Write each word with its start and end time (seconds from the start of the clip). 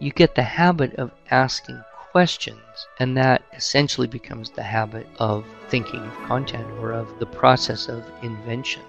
you 0.00 0.12
get 0.12 0.36
the 0.36 0.42
habit 0.42 0.94
of 0.94 1.10
asking 1.32 1.82
questions, 2.12 2.60
and 3.00 3.16
that 3.16 3.42
essentially 3.52 4.06
becomes 4.06 4.48
the 4.50 4.62
habit 4.62 5.08
of 5.18 5.44
thinking 5.68 6.00
of 6.00 6.14
content 6.28 6.66
or 6.78 6.92
of 6.92 7.18
the 7.18 7.26
process 7.26 7.88
of 7.88 8.04
invention. 8.22 8.82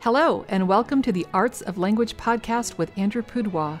Hello, 0.00 0.44
and 0.48 0.66
welcome 0.66 1.02
to 1.02 1.12
the 1.12 1.26
Arts 1.32 1.60
of 1.60 1.78
Language 1.78 2.16
podcast 2.16 2.78
with 2.78 2.96
Andrew 2.98 3.22
Pudewa, 3.22 3.80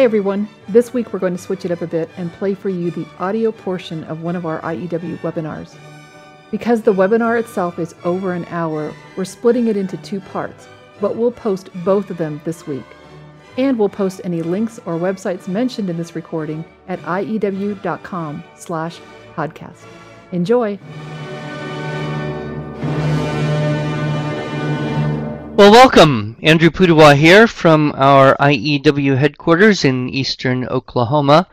Hi 0.00 0.04
everyone. 0.04 0.48
This 0.66 0.94
week 0.94 1.12
we're 1.12 1.18
going 1.18 1.36
to 1.36 1.42
switch 1.42 1.66
it 1.66 1.70
up 1.70 1.82
a 1.82 1.86
bit 1.86 2.08
and 2.16 2.32
play 2.32 2.54
for 2.54 2.70
you 2.70 2.90
the 2.90 3.06
audio 3.18 3.52
portion 3.52 4.02
of 4.04 4.22
one 4.22 4.34
of 4.34 4.46
our 4.46 4.58
IEW 4.62 5.18
webinars. 5.18 5.76
Because 6.50 6.80
the 6.80 6.94
webinar 6.94 7.38
itself 7.38 7.78
is 7.78 7.94
over 8.02 8.32
an 8.32 8.46
hour, 8.46 8.94
we're 9.14 9.26
splitting 9.26 9.66
it 9.66 9.76
into 9.76 9.98
two 9.98 10.20
parts, 10.20 10.68
but 11.02 11.16
we'll 11.16 11.30
post 11.30 11.68
both 11.84 12.08
of 12.08 12.16
them 12.16 12.40
this 12.46 12.66
week. 12.66 12.86
And 13.58 13.78
we'll 13.78 13.90
post 13.90 14.22
any 14.24 14.40
links 14.40 14.78
or 14.86 14.94
websites 14.94 15.48
mentioned 15.48 15.90
in 15.90 15.98
this 15.98 16.16
recording 16.16 16.64
at 16.88 16.98
iew.com 17.00 18.42
slash 18.56 19.00
podcast. 19.36 19.84
Enjoy! 20.32 20.78
Well, 25.56 25.70
welcome. 25.70 26.29
Andrew 26.42 26.70
Pudewa 26.70 27.14
here 27.14 27.46
from 27.46 27.92
our 27.96 28.34
IEW 28.38 29.18
headquarters 29.18 29.84
in 29.84 30.08
eastern 30.08 30.66
Oklahoma, 30.68 31.46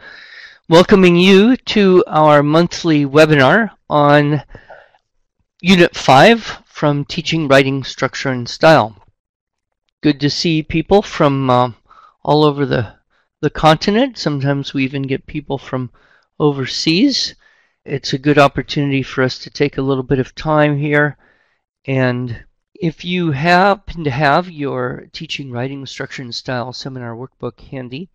welcoming 0.70 1.18
you 1.18 1.58
to 1.58 2.06
our 2.08 2.42
monthly 2.42 3.06
webinar 3.06 3.72
on 3.90 4.44
Unit 5.60 5.94
5 5.94 6.64
from 6.66 7.04
Teaching 7.04 7.50
Writing 7.50 7.84
Structure 7.84 8.30
and 8.30 8.48
Style. 8.48 8.96
Good 10.02 10.22
to 10.22 10.30
see 10.30 10.64
people 10.64 11.02
from 11.02 11.50
uh, 11.50 11.72
all 12.24 12.46
over 12.46 12.66
the, 12.66 12.94
the 13.42 13.50
continent. 13.50 14.18
Sometimes 14.18 14.74
we 14.74 14.86
even 14.86 15.02
get 15.02 15.28
people 15.28 15.58
from 15.58 15.92
overseas. 16.40 17.36
It's 17.84 18.14
a 18.14 18.18
good 18.18 18.38
opportunity 18.38 19.04
for 19.04 19.22
us 19.22 19.38
to 19.40 19.50
take 19.50 19.78
a 19.78 19.82
little 19.82 20.04
bit 20.04 20.20
of 20.20 20.34
time 20.34 20.78
here 20.78 21.18
and 21.84 22.46
if 22.80 23.04
you 23.04 23.32
happen 23.32 24.04
to 24.04 24.12
have 24.12 24.52
your 24.52 25.08
teaching 25.12 25.50
writing 25.50 25.84
structure 25.88 26.22
and 26.22 26.36
style 26.36 26.72
seminar 26.72 27.16
workbook 27.16 27.60
handy, 27.60 28.08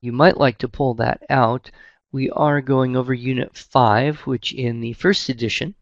you 0.00 0.10
might 0.10 0.36
like 0.36 0.58
to 0.58 0.68
pull 0.68 0.94
that 0.94 1.22
out. 1.30 1.70
We 2.10 2.28
are 2.30 2.60
going 2.60 2.96
over 2.96 3.14
Unit 3.14 3.56
5, 3.56 4.26
which 4.26 4.52
in 4.52 4.80
the 4.80 4.94
first 4.94 5.28
edition 5.28 5.76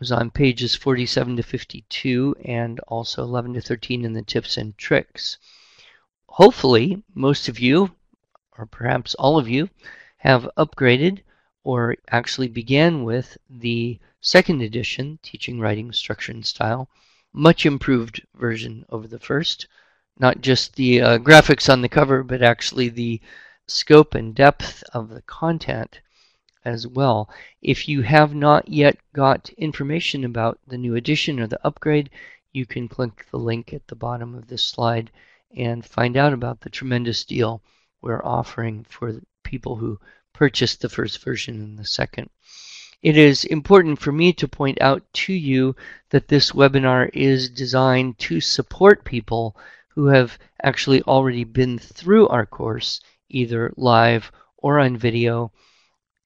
was 0.00 0.10
on 0.10 0.32
pages 0.32 0.74
47 0.74 1.36
to 1.36 1.42
52 1.44 2.34
and 2.44 2.80
also 2.88 3.22
11 3.22 3.54
to 3.54 3.60
13 3.60 4.04
in 4.04 4.12
the 4.12 4.22
tips 4.22 4.56
and 4.56 4.76
tricks. 4.76 5.38
Hopefully, 6.26 7.04
most 7.14 7.48
of 7.48 7.60
you, 7.60 7.94
or 8.56 8.66
perhaps 8.66 9.14
all 9.14 9.38
of 9.38 9.48
you, 9.48 9.68
have 10.16 10.50
upgraded 10.56 11.20
or 11.62 11.94
actually 12.10 12.48
began 12.48 13.04
with 13.04 13.38
the 13.48 14.00
second 14.20 14.62
edition, 14.62 15.20
Teaching 15.22 15.60
Writing 15.60 15.92
Structure 15.92 16.32
and 16.32 16.44
Style, 16.44 16.88
much 17.38 17.64
improved 17.64 18.20
version 18.34 18.84
over 18.90 19.06
the 19.06 19.20
first. 19.20 19.68
Not 20.18 20.40
just 20.40 20.74
the 20.74 21.00
uh, 21.00 21.18
graphics 21.18 21.72
on 21.72 21.82
the 21.82 21.88
cover, 21.88 22.24
but 22.24 22.42
actually 22.42 22.88
the 22.88 23.20
scope 23.68 24.16
and 24.16 24.34
depth 24.34 24.82
of 24.92 25.08
the 25.08 25.22
content 25.22 26.00
as 26.64 26.86
well. 26.86 27.30
If 27.62 27.88
you 27.88 28.02
have 28.02 28.34
not 28.34 28.68
yet 28.68 28.98
got 29.12 29.50
information 29.50 30.24
about 30.24 30.58
the 30.66 30.76
new 30.76 30.96
edition 30.96 31.38
or 31.38 31.46
the 31.46 31.64
upgrade, 31.64 32.10
you 32.52 32.66
can 32.66 32.88
click 32.88 33.26
the 33.30 33.38
link 33.38 33.72
at 33.72 33.86
the 33.86 33.94
bottom 33.94 34.34
of 34.34 34.48
this 34.48 34.64
slide 34.64 35.12
and 35.56 35.86
find 35.86 36.16
out 36.16 36.32
about 36.32 36.60
the 36.60 36.70
tremendous 36.70 37.24
deal 37.24 37.62
we're 38.02 38.24
offering 38.24 38.84
for 38.88 39.20
people 39.44 39.76
who 39.76 40.00
purchased 40.32 40.80
the 40.80 40.88
first 40.88 41.22
version 41.22 41.62
and 41.62 41.78
the 41.78 41.84
second. 41.84 42.28
It 43.00 43.16
is 43.16 43.44
important 43.44 44.00
for 44.00 44.10
me 44.10 44.32
to 44.32 44.48
point 44.48 44.80
out 44.80 45.04
to 45.22 45.32
you 45.32 45.76
that 46.10 46.26
this 46.26 46.50
webinar 46.50 47.08
is 47.12 47.48
designed 47.48 48.18
to 48.18 48.40
support 48.40 49.04
people 49.04 49.56
who 49.90 50.06
have 50.06 50.36
actually 50.64 51.02
already 51.02 51.44
been 51.44 51.78
through 51.78 52.26
our 52.26 52.44
course, 52.44 53.00
either 53.28 53.72
live 53.76 54.32
or 54.56 54.80
on 54.80 54.96
video. 54.96 55.52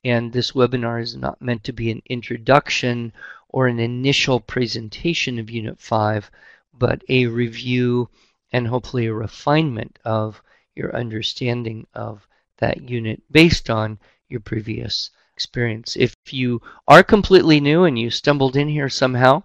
And 0.03 0.33
this 0.33 0.53
webinar 0.53 1.03
is 1.03 1.15
not 1.15 1.43
meant 1.43 1.63
to 1.65 1.75
be 1.75 1.91
an 1.91 2.01
introduction 2.07 3.13
or 3.51 3.67
an 3.67 3.79
initial 3.79 4.41
presentation 4.41 5.39
of 5.39 5.51
Unit 5.51 5.79
5, 5.79 6.31
but 6.73 7.05
a 7.11 7.27
review 7.27 8.09
and 8.51 8.67
hopefully 8.67 9.07
a 9.07 9.13
refinement 9.13 9.99
of 10.07 10.43
your 10.75 10.97
understanding 10.97 11.87
of 11.93 12.27
that 12.57 12.89
unit 12.89 13.23
based 13.31 13.69
on 13.69 13.99
your 14.31 14.41
previous 14.41 15.11
experience. 15.43 15.97
If 15.97 16.15
you 16.31 16.63
are 16.87 17.03
completely 17.03 17.61
new 17.61 17.85
and 17.85 17.99
you 17.99 18.11
stumbled 18.11 18.57
in 18.57 18.69
here 18.69 18.89
somehow, 18.89 19.43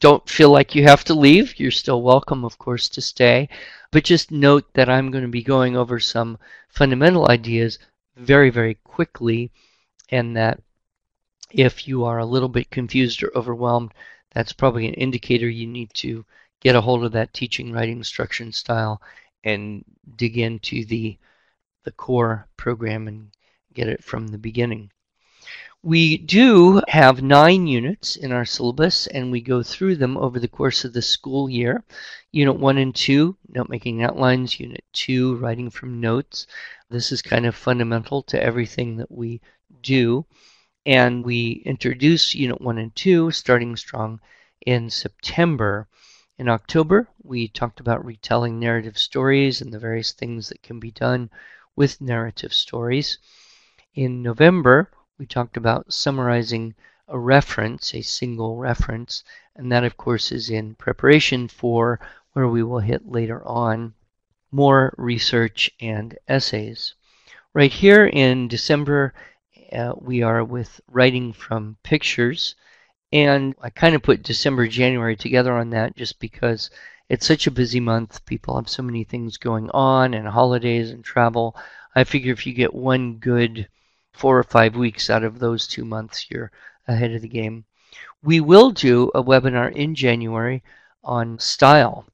don't 0.00 0.28
feel 0.28 0.50
like 0.50 0.74
you 0.74 0.84
have 0.84 1.04
to 1.04 1.14
leave. 1.14 1.58
You're 1.58 1.70
still 1.70 2.02
welcome, 2.02 2.44
of 2.44 2.56
course, 2.58 2.88
to 2.90 3.00
stay. 3.00 3.48
But 3.90 4.04
just 4.04 4.30
note 4.30 4.72
that 4.74 4.88
I'm 4.88 5.10
going 5.10 5.24
to 5.24 5.28
be 5.28 5.42
going 5.42 5.76
over 5.76 5.98
some 5.98 6.38
fundamental 6.68 7.28
ideas 7.30 7.78
very, 8.16 8.50
very 8.50 8.74
quickly, 8.84 9.50
and 10.10 10.36
that 10.36 10.60
if 11.50 11.88
you 11.88 12.04
are 12.04 12.18
a 12.18 12.26
little 12.26 12.48
bit 12.48 12.70
confused 12.70 13.22
or 13.22 13.36
overwhelmed, 13.36 13.92
that's 14.32 14.52
probably 14.52 14.86
an 14.86 14.94
indicator 14.94 15.48
you 15.48 15.66
need 15.66 15.92
to 15.94 16.24
get 16.60 16.76
a 16.76 16.80
hold 16.80 17.04
of 17.04 17.12
that 17.12 17.34
teaching, 17.34 17.72
writing, 17.72 17.98
instruction 17.98 18.52
style 18.52 19.00
and 19.44 19.84
dig 20.16 20.38
into 20.38 20.84
the 20.84 21.18
the 21.84 21.92
core 21.92 22.48
program 22.56 23.06
and 23.06 23.30
get 23.74 23.88
it 23.88 24.02
from 24.02 24.28
the 24.28 24.38
beginning. 24.38 24.90
We 25.86 26.16
do 26.16 26.80
have 26.88 27.22
nine 27.22 27.66
units 27.66 28.16
in 28.16 28.32
our 28.32 28.46
syllabus, 28.46 29.06
and 29.06 29.30
we 29.30 29.42
go 29.42 29.62
through 29.62 29.96
them 29.96 30.16
over 30.16 30.40
the 30.40 30.48
course 30.48 30.82
of 30.82 30.94
the 30.94 31.02
school 31.02 31.50
year. 31.50 31.84
Unit 32.32 32.58
1 32.58 32.78
and 32.78 32.94
2, 32.94 33.36
note 33.50 33.68
making 33.68 34.02
outlines. 34.02 34.58
Unit 34.58 34.82
2, 34.94 35.36
writing 35.36 35.68
from 35.68 36.00
notes. 36.00 36.46
This 36.88 37.12
is 37.12 37.20
kind 37.20 37.44
of 37.44 37.54
fundamental 37.54 38.22
to 38.22 38.42
everything 38.42 38.96
that 38.96 39.12
we 39.12 39.42
do. 39.82 40.24
And 40.86 41.22
we 41.22 41.62
introduce 41.66 42.34
Unit 42.34 42.62
1 42.62 42.78
and 42.78 42.96
2 42.96 43.30
starting 43.30 43.76
strong 43.76 44.20
in 44.64 44.88
September. 44.88 45.86
In 46.38 46.48
October, 46.48 47.10
we 47.22 47.46
talked 47.46 47.78
about 47.78 48.06
retelling 48.06 48.58
narrative 48.58 48.96
stories 48.96 49.60
and 49.60 49.70
the 49.70 49.78
various 49.78 50.12
things 50.12 50.48
that 50.48 50.62
can 50.62 50.80
be 50.80 50.92
done 50.92 51.28
with 51.76 52.00
narrative 52.00 52.54
stories. 52.54 53.18
In 53.94 54.22
November, 54.22 54.90
we 55.16 55.26
talked 55.26 55.56
about 55.56 55.92
summarizing 55.92 56.74
a 57.06 57.18
reference, 57.18 57.94
a 57.94 58.02
single 58.02 58.56
reference, 58.56 59.22
and 59.54 59.70
that, 59.70 59.84
of 59.84 59.96
course, 59.96 60.32
is 60.32 60.50
in 60.50 60.74
preparation 60.74 61.46
for 61.46 62.00
where 62.32 62.48
we 62.48 62.62
will 62.62 62.80
hit 62.80 63.06
later 63.06 63.46
on 63.46 63.94
more 64.50 64.92
research 64.98 65.70
and 65.80 66.18
essays. 66.26 66.94
Right 67.52 67.72
here 67.72 68.06
in 68.06 68.48
December, 68.48 69.14
uh, 69.72 69.92
we 69.96 70.22
are 70.22 70.42
with 70.42 70.80
writing 70.88 71.32
from 71.32 71.76
pictures, 71.84 72.56
and 73.12 73.54
I 73.60 73.70
kind 73.70 73.94
of 73.94 74.02
put 74.02 74.24
December, 74.24 74.66
January 74.66 75.14
together 75.14 75.52
on 75.52 75.70
that 75.70 75.94
just 75.94 76.18
because 76.18 76.70
it's 77.08 77.26
such 77.26 77.46
a 77.46 77.52
busy 77.52 77.78
month. 77.78 78.24
People 78.26 78.56
have 78.56 78.68
so 78.68 78.82
many 78.82 79.04
things 79.04 79.36
going 79.36 79.70
on, 79.70 80.12
and 80.14 80.26
holidays 80.26 80.90
and 80.90 81.04
travel. 81.04 81.56
I 81.94 82.02
figure 82.02 82.32
if 82.32 82.46
you 82.46 82.52
get 82.52 82.74
one 82.74 83.18
good 83.18 83.68
four 84.14 84.38
or 84.38 84.44
five 84.44 84.76
weeks 84.76 85.10
out 85.10 85.24
of 85.24 85.38
those 85.38 85.66
two 85.66 85.84
months, 85.84 86.30
you're 86.30 86.50
ahead 86.86 87.12
of 87.12 87.22
the 87.22 87.28
game. 87.28 87.64
We 88.22 88.40
will 88.40 88.70
do 88.70 89.10
a 89.14 89.22
webinar 89.22 89.70
in 89.72 89.94
January 89.94 90.62
on 91.02 91.38
style, 91.38 92.06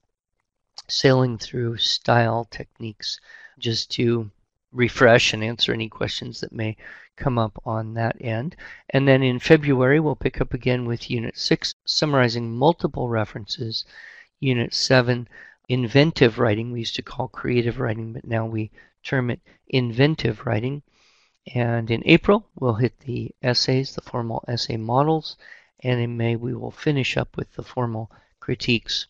sailing 0.89 1.39
through 1.39 1.77
style 1.77 2.47
techniques, 2.51 3.21
just 3.59 3.91
to 3.93 4.31
refresh 4.73 5.33
and 5.33 5.45
answer 5.45 5.73
any 5.73 5.89
questions 5.89 6.41
that 6.41 6.53
may 6.53 6.77
come 7.17 7.39
up 7.39 7.61
on 7.67 7.95
that 7.95 8.17
end. 8.21 8.57
And 8.89 9.07
then 9.07 9.23
in 9.23 9.39
February, 9.39 10.01
we'll 10.01 10.17
pick 10.17 10.41
up 10.41 10.55
again 10.55 10.87
with 10.87 11.11
Unit 11.11 11.37
6, 11.37 11.75
summarizing 11.85 12.57
multiple 12.57 13.09
references. 13.09 13.85
Unit 14.41 14.73
7, 14.73 15.29
inventive 15.69 16.39
writing. 16.39 16.73
We 16.73 16.81
used 16.81 16.97
to 16.97 17.03
call 17.03 17.29
creative 17.29 17.79
writing, 17.79 18.15
but 18.15 18.27
now 18.27 18.47
we 18.47 18.71
term 19.05 19.31
it 19.31 19.41
inventive 19.69 20.47
writing. 20.47 20.83
And 21.55 21.91
in 21.91 22.03
April, 22.05 22.47
we'll 22.55 22.75
hit 22.75 23.01
the 23.01 23.33
essays, 23.43 23.95
the 23.95 24.03
formal 24.03 24.45
essay 24.47 24.77
models. 24.77 25.37
And 25.83 26.01
in 26.01 26.17
May, 26.17 26.37
we 26.37 26.55
will 26.55 26.71
finish 26.71 27.17
up 27.17 27.37
with 27.37 27.53
the 27.55 27.63
formal 27.63 28.11
critiques. 28.41 29.07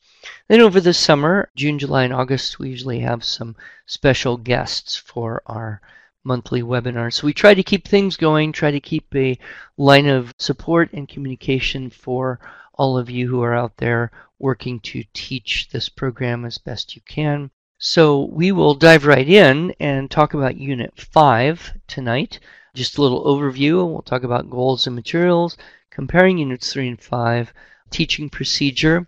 Then 0.48 0.60
over 0.60 0.80
the 0.80 0.94
summer, 0.94 1.50
June, 1.56 1.78
July, 1.78 2.04
and 2.04 2.12
August, 2.12 2.58
we 2.58 2.70
usually 2.70 3.00
have 3.00 3.24
some 3.24 3.56
special 3.86 4.36
guests 4.36 4.96
for 4.96 5.42
our 5.46 5.80
monthly 6.22 6.62
webinars. 6.62 7.14
So 7.14 7.26
we 7.26 7.32
try 7.32 7.54
to 7.54 7.62
keep 7.62 7.88
things 7.88 8.16
going, 8.16 8.52
try 8.52 8.70
to 8.70 8.80
keep 8.80 9.14
a 9.14 9.38
line 9.76 10.06
of 10.06 10.34
support 10.38 10.92
and 10.92 11.08
communication 11.08 11.90
for 11.90 12.38
all 12.74 12.98
of 12.98 13.10
you 13.10 13.28
who 13.28 13.42
are 13.42 13.54
out 13.54 13.76
there 13.78 14.10
working 14.38 14.80
to 14.80 15.04
teach 15.12 15.68
this 15.70 15.88
program 15.88 16.44
as 16.44 16.58
best 16.58 16.94
you 16.94 17.02
can. 17.02 17.50
So 17.82 18.24
we 18.24 18.52
will 18.52 18.74
dive 18.74 19.06
right 19.06 19.26
in 19.26 19.74
and 19.80 20.10
talk 20.10 20.34
about 20.34 20.58
Unit 20.58 20.92
5 21.00 21.78
tonight. 21.86 22.38
Just 22.74 22.98
a 22.98 23.02
little 23.02 23.24
overview. 23.24 23.90
We'll 23.90 24.02
talk 24.02 24.22
about 24.22 24.50
goals 24.50 24.86
and 24.86 24.94
materials, 24.94 25.56
comparing 25.88 26.36
Units 26.36 26.74
3 26.74 26.88
and 26.88 27.00
5, 27.00 27.54
teaching 27.88 28.28
procedure, 28.28 29.06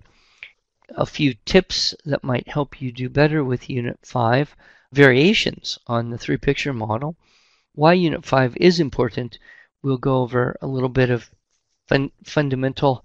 a 0.89 1.05
few 1.05 1.35
tips 1.45 1.95
that 2.07 2.25
might 2.25 2.49
help 2.49 2.81
you 2.81 2.91
do 2.93 3.11
better 3.11 3.45
with 3.45 3.69
Unit 3.69 3.99
5, 4.05 4.57
variations 4.91 5.79
on 5.87 6.09
the 6.09 6.17
three 6.17 6.39
picture 6.39 6.73
model, 6.73 7.15
why 7.75 7.93
Unit 7.93 8.25
5 8.25 8.57
is 8.57 8.81
important. 8.81 9.39
We'll 9.83 9.99
go 9.99 10.23
over 10.23 10.57
a 10.63 10.67
little 10.67 10.89
bit 10.89 11.11
of 11.11 11.29
fun 11.89 12.11
fundamental 12.25 13.05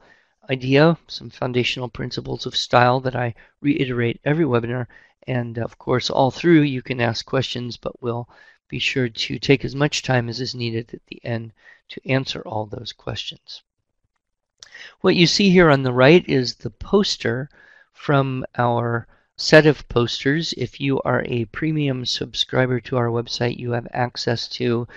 idea, 0.49 0.97
some 1.07 1.29
foundational 1.29 1.89
principles 1.89 2.45
of 2.45 2.55
style 2.55 3.01
that 3.01 3.17
I 3.17 3.35
reiterate 3.59 4.21
every 4.23 4.45
webinar. 4.45 4.87
And 5.27 5.57
of 5.57 5.77
course, 5.77 6.09
all 6.09 6.31
through 6.31 6.61
you 6.61 6.81
can 6.81 7.01
ask 7.01 7.25
questions, 7.25 7.75
but 7.75 8.01
we'll 8.01 8.29
be 8.69 8.79
sure 8.79 9.09
to 9.09 9.39
take 9.39 9.65
as 9.65 9.75
much 9.75 10.01
time 10.01 10.29
as 10.29 10.39
is 10.39 10.55
needed 10.55 10.93
at 10.93 11.05
the 11.07 11.23
end 11.23 11.53
to 11.89 12.09
answer 12.09 12.41
all 12.41 12.65
those 12.65 12.93
questions. 12.93 13.61
What 15.01 15.15
you 15.15 15.27
see 15.27 15.49
here 15.49 15.69
on 15.69 15.83
the 15.83 15.93
right 15.93 16.27
is 16.27 16.55
the 16.55 16.69
poster 16.69 17.49
from 17.93 18.45
our 18.57 19.07
set 19.35 19.65
of 19.65 19.87
posters. 19.89 20.53
If 20.57 20.79
you 20.79 21.01
are 21.01 21.23
a 21.25 21.45
premium 21.45 22.05
subscriber 22.05 22.79
to 22.81 22.97
our 22.97 23.07
website, 23.07 23.57
you 23.57 23.71
have 23.71 23.87
access 23.91 24.47
to 24.49 24.87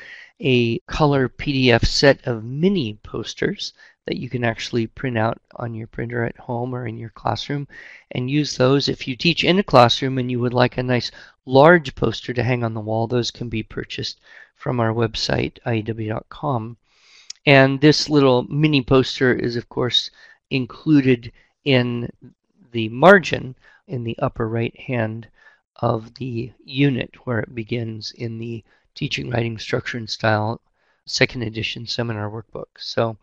a 0.40 0.78
color 0.80 1.28
PDF 1.28 1.84
set 1.84 2.26
of 2.26 2.44
mini 2.44 2.94
posters 2.94 3.72
that 4.06 4.18
you 4.18 4.28
can 4.30 4.44
actually 4.44 4.86
print 4.86 5.18
out 5.18 5.40
on 5.56 5.74
your 5.74 5.86
printer 5.86 6.24
at 6.24 6.36
home 6.38 6.74
or 6.74 6.86
in 6.86 6.96
your 6.96 7.10
classroom 7.10 7.68
and 8.10 8.30
use 8.30 8.56
those. 8.56 8.88
If 8.88 9.06
you 9.06 9.16
teach 9.16 9.44
in 9.44 9.58
a 9.58 9.62
classroom 9.62 10.18
and 10.18 10.30
you 10.30 10.40
would 10.40 10.54
like 10.54 10.78
a 10.78 10.82
nice 10.82 11.10
large 11.46 11.94
poster 11.94 12.32
to 12.32 12.42
hang 12.42 12.64
on 12.64 12.74
the 12.74 12.80
wall, 12.80 13.06
those 13.06 13.30
can 13.30 13.48
be 13.48 13.62
purchased 13.62 14.20
from 14.56 14.80
our 14.80 14.92
website, 14.92 15.58
iew.com. 15.66 16.76
And 17.46 17.80
this 17.80 18.08
little 18.08 18.42
mini 18.44 18.82
poster 18.82 19.34
is, 19.34 19.56
of 19.56 19.68
course, 19.68 20.10
included 20.50 21.32
in 21.64 22.10
the 22.72 22.88
margin 22.88 23.54
in 23.86 24.04
the 24.04 24.18
upper 24.18 24.48
right 24.48 24.78
hand 24.78 25.28
of 25.76 26.14
the 26.14 26.52
unit 26.64 27.14
where 27.24 27.40
it 27.40 27.54
begins 27.54 28.12
in 28.12 28.38
the 28.38 28.62
Teaching, 28.94 29.30
Writing, 29.30 29.56
Structure, 29.56 29.98
and 29.98 30.10
Style 30.10 30.60
second 31.06 31.42
edition 31.42 31.86
seminar 31.86 32.30
workbook. 32.30 32.68
So 32.78 33.16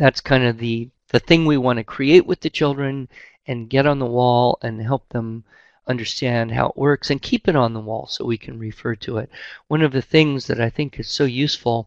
that's 0.00 0.22
kind 0.22 0.44
of 0.44 0.56
the, 0.56 0.88
the 1.08 1.20
thing 1.20 1.44
we 1.44 1.58
want 1.58 1.76
to 1.76 1.84
create 1.84 2.24
with 2.24 2.40
the 2.40 2.48
children 2.48 3.06
and 3.46 3.68
get 3.68 3.86
on 3.86 3.98
the 3.98 4.06
wall 4.06 4.58
and 4.62 4.80
help 4.80 5.06
them 5.10 5.44
understand 5.86 6.50
how 6.50 6.68
it 6.68 6.76
works 6.76 7.10
and 7.10 7.20
keep 7.20 7.46
it 7.46 7.54
on 7.54 7.74
the 7.74 7.80
wall 7.80 8.06
so 8.06 8.24
we 8.24 8.38
can 8.38 8.58
refer 8.58 8.94
to 8.94 9.18
it. 9.18 9.28
One 9.68 9.82
of 9.82 9.92
the 9.92 10.00
things 10.00 10.46
that 10.46 10.58
I 10.58 10.70
think 10.70 10.98
is 10.98 11.08
so 11.10 11.24
useful 11.24 11.86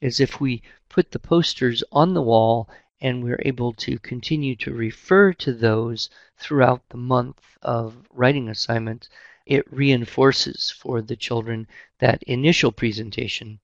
is 0.00 0.20
if 0.20 0.40
we 0.40 0.62
put 0.88 1.10
the 1.10 1.18
posters 1.18 1.84
on 1.92 2.14
the 2.14 2.22
wall 2.22 2.66
and 3.02 3.22
we're 3.22 3.42
able 3.44 3.74
to 3.74 3.98
continue 3.98 4.56
to 4.56 4.72
refer 4.72 5.34
to 5.34 5.52
those 5.52 6.08
throughout 6.38 6.80
the 6.88 6.96
month 6.96 7.42
of 7.60 7.94
writing 8.10 8.48
assignments, 8.48 9.10
it 9.44 9.70
reinforces 9.70 10.70
for 10.70 11.02
the 11.02 11.16
children 11.16 11.66
that 11.98 12.22
initial 12.22 12.72
presentation 12.72 13.58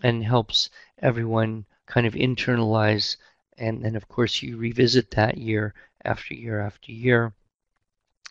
and 0.00 0.22
helps 0.22 0.70
everyone 0.98 1.64
kind 1.86 2.06
of 2.06 2.14
internalize. 2.14 3.16
And 3.58 3.84
then, 3.84 3.96
of 3.96 4.08
course, 4.08 4.42
you 4.42 4.56
revisit 4.56 5.10
that 5.12 5.38
year 5.38 5.74
after 6.04 6.34
year 6.34 6.60
after 6.60 6.92
year, 6.92 7.32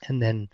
and 0.07 0.21
then 0.21 0.49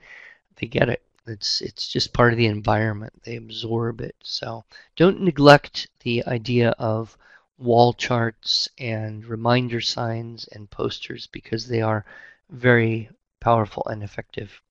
they 0.58 0.68
get 0.68 0.90
it. 0.90 1.02
It's 1.26 1.62
it's 1.62 1.88
just 1.88 2.14
part 2.14 2.32
of 2.34 2.38
the 2.38 2.48
environment. 2.48 3.24
They 3.24 3.36
absorb 3.36 4.02
it. 4.02 4.16
So 4.24 4.64
don't 4.96 5.22
neglect 5.22 5.88
the 6.02 6.26
idea 6.26 6.70
of 6.72 7.18
wall 7.58 7.94
charts 7.94 8.70
and 8.78 9.26
reminder 9.26 9.82
signs 9.82 10.48
and 10.50 10.70
posters 10.70 11.28
because 11.28 11.68
they 11.68 11.82
are 11.82 12.06
very 12.50 13.10
powerful 13.40 13.84
and 13.88 14.04
effective. 14.04 14.62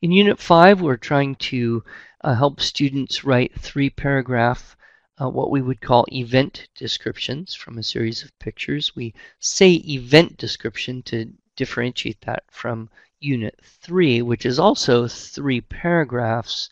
In 0.00 0.10
Unit 0.10 0.38
5, 0.40 0.80
we're 0.80 0.96
trying 0.96 1.36
to 1.36 1.84
uh, 2.22 2.34
help 2.34 2.60
students 2.60 3.24
write 3.24 3.58
three 3.58 3.88
paragraph, 3.88 4.76
uh, 5.22 5.28
what 5.28 5.50
we 5.50 5.62
would 5.62 5.80
call 5.80 6.04
event 6.10 6.66
descriptions 6.74 7.54
from 7.54 7.78
a 7.78 7.82
series 7.82 8.24
of 8.24 8.38
pictures. 8.40 8.96
We 8.96 9.14
say 9.38 9.74
event 9.74 10.36
description 10.36 11.02
to 11.04 11.32
differentiate 11.54 12.22
that 12.22 12.42
from 12.50 12.90
Unit 13.20 13.56
3, 13.62 14.22
which 14.22 14.44
is 14.44 14.58
also 14.58 15.06
three 15.06 15.60
paragraphs, 15.60 16.68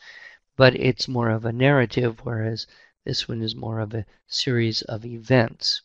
but 0.56 0.74
it's 0.74 1.06
more 1.06 1.30
of 1.30 1.44
a 1.44 1.52
narrative, 1.52 2.20
whereas 2.24 2.66
this 3.04 3.28
one 3.28 3.40
is 3.40 3.54
more 3.54 3.78
of 3.78 3.94
a 3.94 4.06
series 4.26 4.82
of 4.82 5.04
events. 5.04 5.82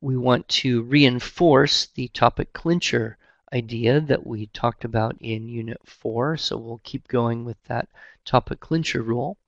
We 0.00 0.16
want 0.16 0.46
to 0.60 0.82
reinforce 0.82 1.86
the 1.86 2.08
topic 2.08 2.52
clincher 2.52 3.18
idea 3.52 4.00
that 4.00 4.24
we 4.24 4.46
talked 4.46 4.84
about 4.84 5.16
in 5.20 5.48
Unit 5.48 5.80
4, 5.84 6.36
so 6.36 6.56
we'll 6.56 6.80
keep 6.84 7.08
going 7.08 7.44
with 7.44 7.60
that 7.64 7.88
topic 8.24 8.60
clincher 8.60 9.02
rule. 9.02 9.38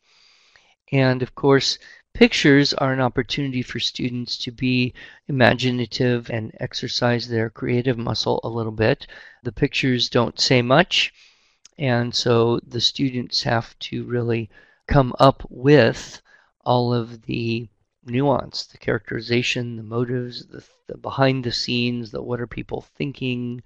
And 0.90 1.22
of 1.22 1.34
course, 1.34 1.78
pictures 2.14 2.74
are 2.74 2.92
an 2.92 3.00
opportunity 3.00 3.62
for 3.62 3.80
students 3.80 4.36
to 4.38 4.50
be 4.50 4.94
imaginative 5.28 6.30
and 6.30 6.52
exercise 6.60 7.26
their 7.28 7.50
creative 7.50 7.98
muscle 7.98 8.40
a 8.44 8.48
little 8.48 8.72
bit. 8.72 9.06
The 9.42 9.52
pictures 9.52 10.08
don't 10.08 10.38
say 10.38 10.62
much, 10.62 11.12
and 11.78 12.14
so 12.14 12.60
the 12.66 12.80
students 12.80 13.42
have 13.42 13.78
to 13.80 14.04
really 14.04 14.50
come 14.86 15.14
up 15.18 15.42
with 15.48 16.20
all 16.64 16.92
of 16.92 17.22
the 17.22 17.68
nuance, 18.04 18.66
the 18.66 18.78
characterization, 18.78 19.76
the 19.76 19.82
motives, 19.82 20.46
the, 20.46 20.64
the 20.88 20.98
behind 20.98 21.44
the 21.44 21.52
scenes, 21.52 22.10
the 22.10 22.22
what 22.22 22.40
are 22.40 22.46
people 22.46 22.82
thinking. 22.96 23.62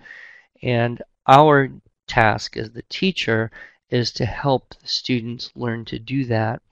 And 0.62 1.02
our 1.26 1.70
task 2.06 2.56
as 2.56 2.70
the 2.70 2.84
teacher 2.88 3.50
is 3.90 4.12
to 4.12 4.24
help 4.24 4.74
the 4.80 4.88
students 4.88 5.50
learn 5.54 5.84
to 5.86 5.98
do 5.98 6.24
that 6.26 6.62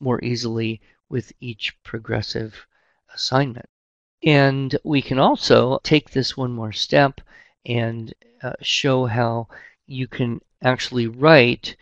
more 0.00 0.22
easily 0.22 0.80
with 1.08 1.32
each 1.40 1.76
progressive 1.82 2.66
assignment. 3.12 3.68
And 4.24 4.76
we 4.84 5.02
can 5.02 5.18
also 5.18 5.78
take 5.82 6.10
this 6.10 6.36
one 6.36 6.52
more 6.52 6.72
step 6.72 7.20
and 7.66 8.14
uh, 8.42 8.52
show 8.62 9.06
how 9.06 9.48
you 9.86 10.06
can 10.06 10.40
actually 10.62 11.06
write 11.06 11.76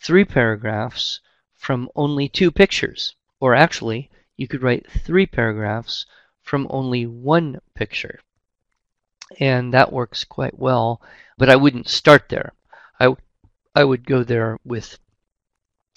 three 0.00 0.24
paragraphs 0.24 1.20
from 1.54 1.90
only 1.94 2.28
two 2.28 2.50
pictures. 2.50 3.14
Or 3.40 3.54
actually, 3.54 4.10
you 4.36 4.48
could 4.48 4.62
write 4.62 4.90
three 4.90 5.26
paragraphs 5.26 6.06
from 6.42 6.66
only 6.70 7.06
one 7.06 7.60
picture. 7.74 8.20
And 9.38 9.72
that 9.72 9.92
works 9.92 10.24
quite 10.24 10.58
well, 10.58 11.00
but 11.38 11.48
I 11.48 11.56
wouldn't 11.56 11.88
start 11.88 12.28
there. 12.28 12.52
I, 13.00 13.14
I 13.74 13.84
would 13.84 14.06
go 14.06 14.22
there 14.22 14.58
with 14.64 14.98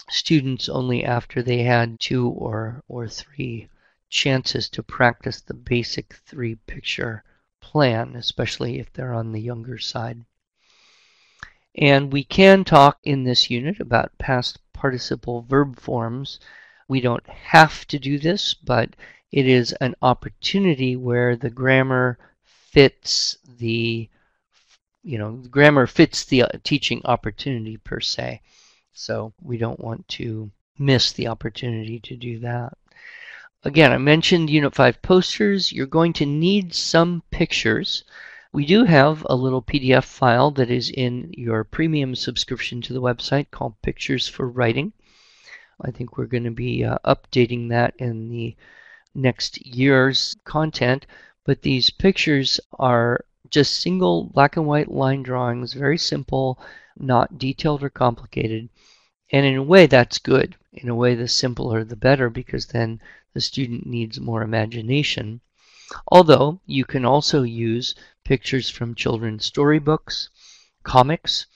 students 0.08 0.68
only 0.68 1.04
after 1.04 1.42
they 1.42 1.62
had 1.62 2.00
two 2.00 2.28
or, 2.28 2.82
or 2.88 3.08
three 3.08 3.68
chances 4.10 4.68
to 4.70 4.82
practice 4.82 5.40
the 5.40 5.54
basic 5.54 6.14
three 6.14 6.54
picture 6.54 7.24
plan, 7.60 8.16
especially 8.16 8.78
if 8.78 8.92
they're 8.92 9.14
on 9.14 9.32
the 9.32 9.40
younger 9.40 9.78
side. 9.78 10.24
And 11.74 12.12
we 12.12 12.24
can 12.24 12.64
talk 12.64 12.98
in 13.04 13.24
this 13.24 13.50
unit 13.50 13.80
about 13.80 14.16
past 14.18 14.58
participle 14.72 15.42
verb 15.42 15.78
forms 15.78 16.40
we 16.88 17.00
don't 17.02 17.28
have 17.28 17.86
to 17.88 17.98
do 17.98 18.18
this, 18.18 18.54
but 18.54 18.96
it 19.30 19.46
is 19.46 19.72
an 19.72 19.94
opportunity 20.00 20.96
where 20.96 21.36
the 21.36 21.50
grammar 21.50 22.18
fits 22.44 23.36
the 23.58 24.08
you 25.02 25.18
know 25.18 25.32
grammar 25.50 25.86
fits 25.86 26.24
the 26.24 26.42
uh, 26.42 26.48
teaching 26.64 27.00
opportunity 27.04 27.76
per 27.76 28.00
se 28.00 28.40
so 28.98 29.32
we 29.40 29.56
don't 29.56 29.78
want 29.78 30.06
to 30.08 30.50
miss 30.76 31.12
the 31.12 31.28
opportunity 31.28 32.00
to 32.00 32.16
do 32.16 32.40
that. 32.40 32.76
Again, 33.62 33.92
I 33.92 33.98
mentioned 33.98 34.50
Unit 34.50 34.74
5 34.74 35.02
posters. 35.02 35.72
You're 35.72 35.86
going 35.86 36.12
to 36.14 36.26
need 36.26 36.74
some 36.74 37.22
pictures. 37.30 38.02
We 38.52 38.66
do 38.66 38.84
have 38.84 39.24
a 39.30 39.36
little 39.36 39.62
PDF 39.62 40.04
file 40.04 40.50
that 40.52 40.68
is 40.68 40.90
in 40.90 41.32
your 41.36 41.62
premium 41.62 42.16
subscription 42.16 42.80
to 42.82 42.92
the 42.92 43.00
website 43.00 43.52
called 43.52 43.80
Pictures 43.82 44.26
for 44.26 44.48
Writing. 44.48 44.92
I 45.80 45.92
think 45.92 46.18
we're 46.18 46.26
going 46.26 46.44
to 46.44 46.50
be 46.50 46.84
uh, 46.84 46.98
updating 47.04 47.68
that 47.68 47.94
in 47.98 48.28
the 48.28 48.56
next 49.14 49.64
year's 49.64 50.36
content, 50.44 51.06
but 51.44 51.62
these 51.62 51.90
pictures 51.90 52.58
are 52.80 53.24
just 53.48 53.80
single 53.80 54.24
black 54.24 54.56
and 54.56 54.66
white 54.66 54.90
line 54.90 55.22
drawings, 55.22 55.72
very 55.72 55.98
simple, 55.98 56.58
not 57.00 57.38
detailed 57.38 57.82
or 57.82 57.90
complicated. 57.90 58.68
And 59.30 59.44
in 59.44 59.56
a 59.56 59.62
way, 59.62 59.86
that's 59.86 60.18
good. 60.18 60.56
In 60.72 60.88
a 60.88 60.94
way, 60.94 61.14
the 61.14 61.28
simpler 61.28 61.84
the 61.84 61.96
better 61.96 62.30
because 62.30 62.66
then 62.66 63.00
the 63.34 63.40
student 63.40 63.86
needs 63.86 64.18
more 64.18 64.42
imagination. 64.42 65.40
Although 66.10 66.60
you 66.66 66.84
can 66.84 67.04
also 67.04 67.42
use 67.42 67.94
pictures 68.24 68.68
from 68.68 68.94
children's 68.94 69.46
storybooks, 69.46 70.28
comics. 70.82 71.46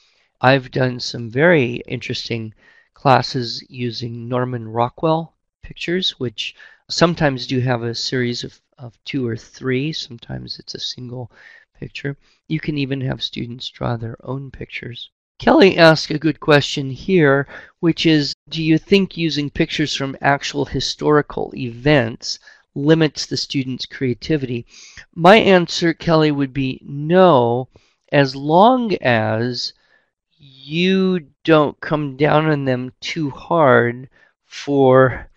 I've 0.41 0.71
done 0.71 1.01
some 1.01 1.31
very 1.31 1.77
interesting 1.87 2.55
classes 2.95 3.65
using 3.69 4.29
Norman 4.29 4.69
Rockwell 4.69 5.35
pictures, 5.63 6.19
which 6.19 6.55
sometimes 6.89 7.47
do 7.47 7.61
have 7.61 7.83
a 7.83 7.95
series 7.95 8.45
of, 8.45 8.61
of 8.79 8.99
two 9.05 9.27
or 9.27 9.37
three. 9.37 9.93
Sometimes 9.93 10.59
it's 10.59 10.75
a 10.75 10.81
single 10.81 11.31
picture. 11.75 12.17
You 12.49 12.61
can 12.61 12.79
even 12.79 13.01
have 13.01 13.23
students 13.23 13.69
draw 13.69 13.97
their 13.97 14.17
own 14.23 14.51
pictures. 14.51 15.11
Kelly 15.43 15.77
asked 15.77 16.09
a 16.13 16.21
good 16.21 16.39
question 16.39 16.93
here, 16.93 17.49
which 17.81 18.07
is 18.07 18.33
Do 18.49 18.63
you 18.63 18.79
think 18.79 19.17
using 19.17 19.51
pictures 19.51 19.93
from 19.93 20.17
actual 20.21 20.67
historical 20.67 21.53
events 21.57 22.39
limits 22.77 23.27
the 23.27 23.37
student's 23.37 23.85
creativity? 23.85 24.67
My 25.17 25.39
answer, 25.39 25.95
Kelly, 25.95 26.31
would 26.31 26.53
be 26.53 26.81
no, 26.85 27.67
as 28.13 28.37
long 28.37 28.95
as 29.03 29.73
you 30.39 31.27
don't 31.43 31.81
come 31.81 32.17
down 32.17 32.47
on 32.47 32.65
them 32.65 32.93
too 33.01 33.31
hard 33.31 34.09
for 34.47 35.29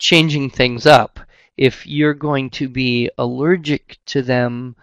changing 0.00 0.50
things 0.50 0.84
up. 0.84 1.20
If 1.56 1.86
you're 1.86 2.12
going 2.12 2.50
to 2.58 2.68
be 2.68 3.08
allergic 3.16 3.98
to 4.06 4.20
them 4.20 4.74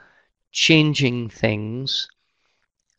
changing 0.54 1.28
things 1.28 2.08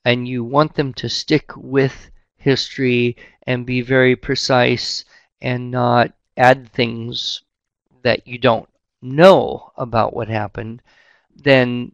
and 0.04 0.26
you 0.26 0.42
want 0.42 0.74
them 0.74 0.92
to 0.94 1.08
stick 1.08 1.50
with 1.56 2.10
history 2.36 3.16
and 3.46 3.66
be 3.66 3.80
very 3.80 4.16
precise 4.16 5.04
and 5.40 5.70
not 5.70 6.12
add 6.36 6.72
things 6.72 7.42
that 8.02 8.26
you 8.26 8.38
don't 8.38 8.68
know 9.02 9.72
about 9.76 10.14
what 10.14 10.28
happened, 10.28 10.82
then 11.34 11.92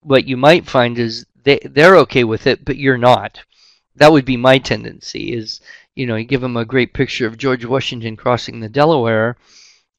what 0.00 0.26
you 0.26 0.36
might 0.36 0.66
find 0.66 0.98
is 0.98 1.26
they, 1.44 1.58
they're 1.64 1.96
okay 1.96 2.24
with 2.24 2.46
it, 2.46 2.64
but 2.64 2.76
you're 2.76 2.98
not. 2.98 3.42
That 3.96 4.12
would 4.12 4.24
be 4.24 4.36
my 4.36 4.58
tendency 4.58 5.32
is, 5.32 5.60
you 5.94 6.06
know, 6.06 6.16
you 6.16 6.24
give 6.24 6.40
them 6.40 6.56
a 6.56 6.64
great 6.64 6.94
picture 6.94 7.26
of 7.26 7.38
George 7.38 7.64
Washington 7.64 8.16
crossing 8.16 8.60
the 8.60 8.68
Delaware, 8.68 9.36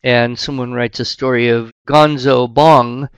and 0.04 0.38
someone 0.38 0.74
writes 0.74 1.00
a 1.00 1.06
story 1.06 1.48
of 1.48 1.72
Gonzo 1.88 2.52
Bong 2.52 3.10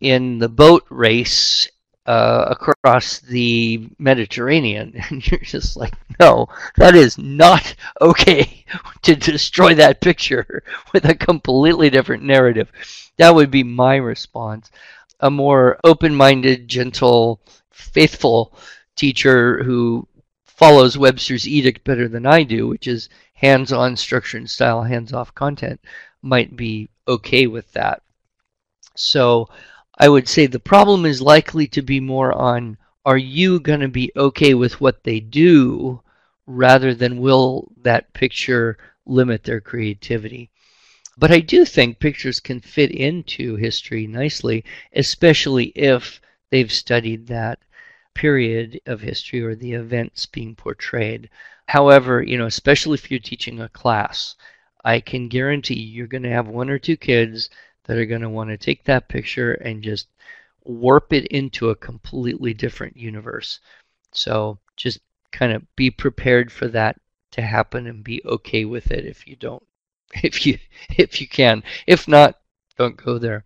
in 0.00 0.38
the 0.38 0.48
boat 0.48 0.84
race 0.90 1.68
uh, 2.06 2.46
across 2.50 3.18
the 3.20 3.88
Mediterranean. 3.98 5.00
And 5.10 5.26
you're 5.26 5.40
just 5.40 5.76
like, 5.76 5.94
no, 6.20 6.48
that 6.76 6.94
is 6.94 7.18
not 7.18 7.74
okay 8.00 8.64
to 9.02 9.16
destroy 9.16 9.74
that 9.74 10.00
picture 10.00 10.62
with 10.92 11.04
a 11.04 11.14
completely 11.14 11.90
different 11.90 12.22
narrative. 12.22 12.70
That 13.16 13.34
would 13.34 13.50
be 13.50 13.62
my 13.62 13.96
response. 13.96 14.70
A 15.20 15.30
more 15.30 15.78
open 15.84 16.14
minded, 16.14 16.68
gentle, 16.68 17.40
faithful 17.70 18.52
teacher 18.96 19.62
who 19.64 20.06
follows 20.44 20.98
Webster's 20.98 21.48
edict 21.48 21.84
better 21.84 22.08
than 22.08 22.26
I 22.26 22.42
do, 22.42 22.68
which 22.68 22.86
is 22.86 23.08
hands 23.34 23.72
on 23.72 23.96
structure 23.96 24.38
and 24.38 24.48
style, 24.48 24.82
hands 24.82 25.12
off 25.12 25.34
content, 25.34 25.80
might 26.22 26.56
be 26.56 26.88
okay 27.08 27.46
with 27.46 27.70
that. 27.72 28.02
So 28.96 29.48
I 29.98 30.08
would 30.08 30.28
say 30.28 30.46
the 30.46 30.60
problem 30.60 31.06
is 31.06 31.22
likely 31.22 31.66
to 31.68 31.82
be 31.82 32.00
more 32.00 32.32
on 32.32 32.76
are 33.04 33.16
you 33.16 33.60
going 33.60 33.80
to 33.80 33.88
be 33.88 34.12
okay 34.16 34.52
with 34.52 34.80
what 34.80 35.04
they 35.04 35.20
do 35.20 36.02
rather 36.46 36.94
than 36.94 37.20
will 37.20 37.72
that 37.82 38.12
picture 38.12 38.76
limit 39.06 39.44
their 39.44 39.60
creativity. 39.60 40.50
But 41.16 41.32
I 41.32 41.40
do 41.40 41.64
think 41.64 41.98
pictures 41.98 42.40
can 42.40 42.60
fit 42.60 42.90
into 42.90 43.56
history 43.56 44.06
nicely, 44.06 44.64
especially 44.92 45.66
if 45.74 46.20
they've 46.50 46.70
studied 46.70 47.28
that 47.28 47.58
period 48.14 48.80
of 48.86 49.00
history 49.00 49.42
or 49.42 49.54
the 49.54 49.72
events 49.72 50.26
being 50.26 50.54
portrayed. 50.54 51.30
However, 51.68 52.22
you 52.22 52.36
know, 52.36 52.46
especially 52.46 52.94
if 52.94 53.10
you're 53.10 53.18
teaching 53.18 53.60
a 53.60 53.68
class, 53.68 54.36
I 54.84 55.00
can 55.00 55.28
guarantee 55.28 55.80
you're 55.80 56.06
going 56.06 56.22
to 56.24 56.30
have 56.30 56.48
one 56.48 56.70
or 56.70 56.78
two 56.78 56.96
kids 56.96 57.48
that 57.86 57.96
are 57.96 58.06
going 58.06 58.20
to 58.20 58.28
want 58.28 58.50
to 58.50 58.56
take 58.56 58.84
that 58.84 59.08
picture 59.08 59.52
and 59.52 59.82
just 59.82 60.08
warp 60.64 61.12
it 61.12 61.26
into 61.28 61.70
a 61.70 61.76
completely 61.76 62.52
different 62.52 62.96
universe. 62.96 63.60
So 64.12 64.58
just 64.76 65.00
kind 65.32 65.52
of 65.52 65.62
be 65.76 65.90
prepared 65.90 66.50
for 66.52 66.68
that 66.68 67.00
to 67.32 67.42
happen 67.42 67.86
and 67.86 68.02
be 68.02 68.22
okay 68.24 68.64
with 68.64 68.90
it 68.90 69.04
if 69.04 69.26
you 69.26 69.36
don't 69.36 69.62
if 70.22 70.46
you 70.46 70.58
if 70.96 71.20
you 71.20 71.28
can. 71.28 71.62
If 71.86 72.08
not, 72.08 72.40
don't 72.78 72.96
go 72.96 73.18
there. 73.18 73.44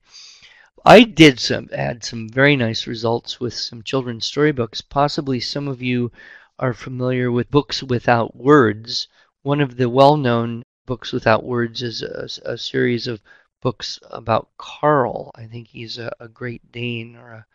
I 0.85 1.02
did 1.02 1.38
some 1.38 1.68
had 1.68 2.04
some 2.04 2.28
very 2.28 2.56
nice 2.56 2.87
results 2.87 3.40
with 3.40 3.52
some 3.52 3.82
children's 3.82 4.26
storybooks. 4.26 4.80
Possibly 4.80 5.40
some 5.40 5.68
of 5.68 5.82
you 5.82 6.11
are 6.59 6.73
familiar 6.73 7.30
with 7.30 7.50
books 7.50 7.82
without 7.82 8.37
words. 8.37 9.09
One 9.42 9.61
of 9.61 9.76
the 9.76 9.88
well-known 9.88 10.62
books 10.87 11.12
without 11.12 11.44
words 11.44 11.82
is 11.82 12.02
a, 12.02 12.28
a 12.44 12.59
series 12.59 13.06
of 13.06 13.23
books 13.61 13.99
about 14.11 14.49
Carl. 14.57 15.31
I 15.35 15.47
think 15.47 15.69
he's 15.69 15.99
a, 15.99 16.12
a 16.21 16.29
Great 16.29 16.73
Dane 16.73 17.17
or 17.17 17.33
a 17.33 17.47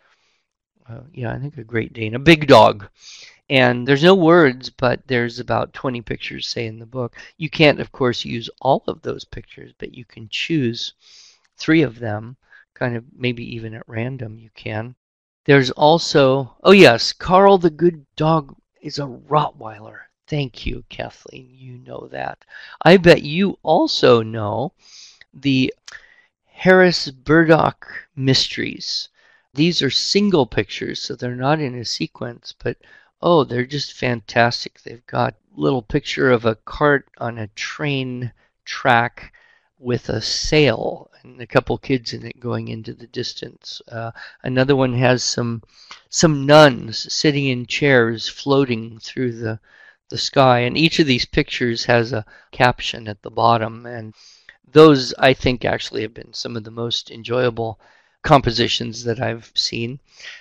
uh, 0.87 1.01
yeah, 1.13 1.31
I 1.33 1.39
think 1.39 1.57
a 1.57 1.63
Great 1.63 1.93
Dane, 1.93 2.13
a 2.13 2.19
big 2.19 2.47
dog. 2.47 2.87
And 3.49 3.87
there's 3.87 4.03
no 4.03 4.15
words, 4.15 4.69
but 4.69 5.07
there's 5.07 5.39
about 5.39 5.73
20 5.73 6.01
pictures, 6.01 6.47
say, 6.47 6.65
in 6.67 6.79
the 6.79 6.85
book. 6.85 7.15
You 7.37 7.49
can't, 7.49 7.79
of 7.79 7.91
course, 7.91 8.25
use 8.25 8.49
all 8.61 8.83
of 8.87 9.01
those 9.01 9.23
pictures, 9.23 9.71
but 9.77 9.93
you 9.93 10.05
can 10.05 10.29
choose 10.29 10.93
three 11.57 11.81
of 11.81 11.99
them, 11.99 12.37
kind 12.73 12.95
of 12.95 13.03
maybe 13.15 13.43
even 13.55 13.73
at 13.73 13.87
random 13.87 14.37
you 14.37 14.49
can. 14.55 14.95
There's 15.45 15.71
also, 15.71 16.55
oh 16.63 16.71
yes, 16.71 17.13
Carl 17.13 17.57
the 17.57 17.69
Good 17.69 18.05
Dog 18.15 18.55
is 18.81 18.97
a 18.99 19.03
Rottweiler. 19.03 19.99
Thank 20.27 20.65
you, 20.65 20.83
Kathleen. 20.89 21.49
You 21.51 21.77
know 21.77 22.07
that. 22.11 22.43
I 22.81 22.97
bet 22.97 23.21
you 23.21 23.59
also 23.61 24.23
know 24.23 24.73
the 25.35 25.73
Harris 26.45 27.11
Burdick 27.11 27.85
Mysteries. 28.15 29.09
These 29.53 29.81
are 29.81 29.89
single 29.89 30.45
pictures, 30.45 31.01
so 31.01 31.15
they're 31.15 31.35
not 31.35 31.59
in 31.59 31.75
a 31.75 31.83
sequence, 31.83 32.53
but 32.57 32.77
oh, 33.21 33.43
they're 33.43 33.65
just 33.65 33.93
fantastic. 33.93 34.81
They've 34.81 35.05
got 35.05 35.35
little 35.53 35.81
picture 35.81 36.31
of 36.31 36.45
a 36.45 36.55
cart 36.55 37.09
on 37.17 37.37
a 37.37 37.47
train 37.47 38.31
track 38.63 39.33
with 39.77 40.07
a 40.07 40.21
sail 40.21 41.11
and 41.21 41.41
a 41.41 41.47
couple 41.47 41.77
kids 41.77 42.13
in 42.13 42.25
it 42.25 42.39
going 42.39 42.69
into 42.69 42.93
the 42.93 43.07
distance. 43.07 43.81
Uh, 43.89 44.11
another 44.41 44.75
one 44.75 44.93
has 44.93 45.23
some 45.23 45.61
some 46.09 46.45
nuns 46.45 47.11
sitting 47.13 47.45
in 47.47 47.65
chairs 47.65 48.29
floating 48.29 48.99
through 48.99 49.33
the 49.33 49.59
the 50.09 50.17
sky, 50.17 50.59
and 50.59 50.77
each 50.77 50.99
of 50.99 51.07
these 51.07 51.25
pictures 51.25 51.85
has 51.85 52.13
a 52.13 52.25
caption 52.51 53.07
at 53.07 53.21
the 53.21 53.31
bottom 53.31 53.85
and 53.85 54.13
those 54.71 55.13
I 55.19 55.33
think 55.33 55.63
actually 55.63 56.01
have 56.01 56.13
been 56.13 56.33
some 56.33 56.55
of 56.55 56.63
the 56.63 56.71
most 56.71 57.11
enjoyable 57.11 57.79
compositions 58.23 59.03
that 59.03 59.21
I've 59.21 59.51
seen. 59.55 59.99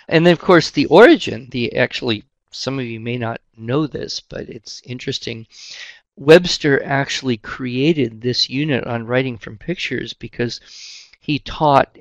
And 0.08 0.24
then 0.26 0.32
of 0.32 0.40
course 0.40 0.70
the 0.70 0.86
origin, 0.86 1.48
the 1.50 1.76
actually 1.76 2.24
some 2.50 2.78
of 2.78 2.86
you 2.86 3.00
may 3.00 3.18
not 3.18 3.40
know 3.56 3.86
this, 3.86 4.20
but 4.20 4.48
it's 4.48 4.80
interesting. 4.84 5.46
Webster 6.16 6.82
actually 6.84 7.36
created 7.36 8.20
this 8.20 8.48
unit 8.48 8.84
on 8.84 9.06
writing 9.06 9.36
from 9.36 9.58
pictures 9.58 10.12
because 10.12 10.60
he 11.20 11.38
taught 11.40 11.98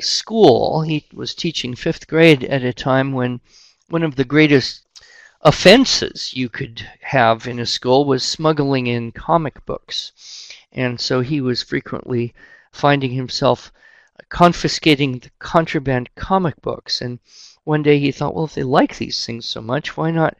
school. 0.00 0.82
He 0.82 1.06
was 1.12 1.34
teaching 1.34 1.74
fifth 1.74 2.06
grade 2.06 2.44
at 2.44 2.62
a 2.62 2.72
time 2.72 3.12
when 3.12 3.40
one 3.88 4.02
of 4.02 4.16
the 4.16 4.24
greatest 4.24 4.82
offenses 5.42 6.34
you 6.34 6.48
could 6.48 6.86
have 7.00 7.46
in 7.46 7.58
a 7.58 7.66
school 7.66 8.04
was 8.04 8.22
smuggling 8.22 8.86
in 8.86 9.10
comic 9.10 9.64
books. 9.66 10.12
And 10.72 11.00
so 11.00 11.20
he 11.20 11.40
was 11.40 11.62
frequently 11.62 12.34
finding 12.72 13.12
himself 13.12 13.72
confiscating 14.28 15.18
the 15.18 15.30
contraband 15.38 16.14
comic 16.14 16.60
books. 16.62 17.00
And 17.00 17.18
one 17.64 17.82
day 17.82 17.98
he 17.98 18.12
thought, 18.12 18.34
well, 18.34 18.44
if 18.44 18.54
they 18.54 18.62
like 18.62 18.96
these 18.96 19.24
things 19.26 19.46
so 19.46 19.60
much, 19.60 19.96
why 19.96 20.10
not 20.10 20.36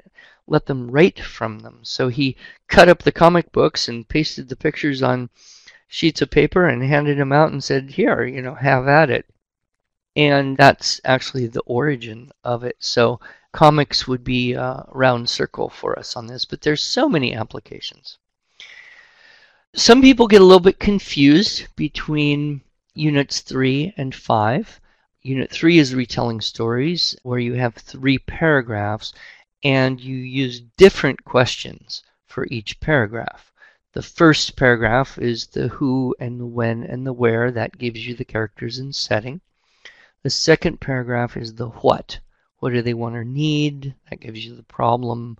let 0.50 0.66
them 0.66 0.90
write 0.90 1.20
from 1.20 1.60
them. 1.60 1.78
So 1.82 2.08
he 2.08 2.36
cut 2.68 2.88
up 2.88 3.02
the 3.02 3.12
comic 3.12 3.52
books 3.52 3.88
and 3.88 4.08
pasted 4.08 4.48
the 4.48 4.56
pictures 4.56 5.02
on 5.02 5.30
sheets 5.86 6.20
of 6.20 6.30
paper 6.30 6.66
and 6.66 6.82
handed 6.82 7.18
them 7.18 7.32
out 7.32 7.52
and 7.52 7.62
said, 7.62 7.90
Here, 7.90 8.24
you 8.24 8.42
know, 8.42 8.54
have 8.54 8.88
at 8.88 9.10
it. 9.10 9.26
And 10.16 10.56
that's 10.56 11.00
actually 11.04 11.46
the 11.46 11.62
origin 11.66 12.30
of 12.42 12.64
it. 12.64 12.76
So 12.80 13.20
comics 13.52 14.08
would 14.08 14.24
be 14.24 14.54
a 14.54 14.84
round 14.88 15.30
circle 15.30 15.68
for 15.68 15.98
us 15.98 16.16
on 16.16 16.26
this, 16.26 16.44
but 16.44 16.62
there's 16.62 16.82
so 16.82 17.08
many 17.08 17.34
applications. 17.34 18.18
Some 19.76 20.02
people 20.02 20.26
get 20.26 20.40
a 20.40 20.44
little 20.44 20.58
bit 20.58 20.80
confused 20.80 21.68
between 21.76 22.62
units 22.92 23.38
3 23.38 23.94
and 23.96 24.12
5. 24.12 24.80
Unit 25.22 25.48
3 25.48 25.78
is 25.78 25.94
retelling 25.94 26.40
stories, 26.40 27.16
where 27.22 27.38
you 27.38 27.54
have 27.54 27.76
three 27.76 28.18
paragraphs 28.18 29.12
and 29.62 30.00
you 30.00 30.16
use 30.16 30.60
different 30.76 31.22
questions 31.24 32.02
for 32.26 32.48
each 32.50 32.80
paragraph. 32.80 33.52
The 33.92 34.02
first 34.02 34.56
paragraph 34.56 35.16
is 35.18 35.46
the 35.46 35.68
who 35.68 36.16
and 36.18 36.40
the 36.40 36.46
when 36.46 36.82
and 36.82 37.06
the 37.06 37.12
where. 37.12 37.52
That 37.52 37.78
gives 37.78 38.04
you 38.04 38.16
the 38.16 38.24
characters 38.24 38.78
and 38.78 38.92
setting. 38.92 39.40
The 40.24 40.30
second 40.30 40.80
paragraph 40.80 41.36
is 41.36 41.54
the 41.54 41.68
what. 41.68 42.18
What 42.58 42.72
do 42.72 42.82
they 42.82 42.94
want 42.94 43.14
or 43.14 43.24
need? 43.24 43.94
That 44.10 44.18
gives 44.18 44.44
you 44.44 44.56
the 44.56 44.64
problem. 44.64 45.38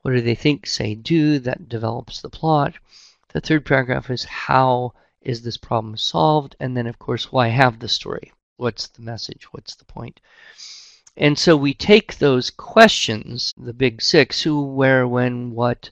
What 0.00 0.12
do 0.12 0.22
they 0.22 0.34
think, 0.34 0.66
say, 0.66 0.94
do? 0.94 1.38
That 1.38 1.68
develops 1.68 2.22
the 2.22 2.30
plot. 2.30 2.76
The 3.36 3.42
third 3.42 3.66
paragraph 3.66 4.08
is 4.08 4.24
how 4.24 4.94
is 5.20 5.42
this 5.42 5.58
problem 5.58 5.98
solved? 5.98 6.56
And 6.58 6.74
then, 6.74 6.86
of 6.86 6.98
course, 6.98 7.30
why 7.30 7.48
have 7.48 7.80
the 7.80 7.86
story? 7.86 8.32
What's 8.56 8.86
the 8.86 9.02
message? 9.02 9.52
What's 9.52 9.74
the 9.74 9.84
point? 9.84 10.20
And 11.18 11.38
so 11.38 11.54
we 11.54 11.74
take 11.74 12.16
those 12.16 12.48
questions, 12.48 13.52
the 13.58 13.74
big 13.74 14.00
six 14.00 14.40
who, 14.40 14.62
where, 14.62 15.06
when, 15.06 15.50
what, 15.50 15.90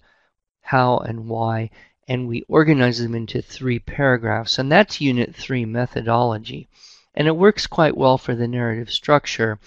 how, 0.62 0.96
and 1.00 1.28
why 1.28 1.68
and 2.08 2.28
we 2.28 2.46
organize 2.48 2.98
them 2.98 3.14
into 3.14 3.42
three 3.42 3.78
paragraphs. 3.78 4.58
And 4.58 4.72
that's 4.72 5.02
Unit 5.02 5.36
3 5.36 5.66
methodology. 5.66 6.66
And 7.14 7.28
it 7.28 7.36
works 7.36 7.66
quite 7.66 7.94
well 7.94 8.16
for 8.16 8.34
the 8.34 8.48
narrative 8.48 8.90
structure. 8.90 9.58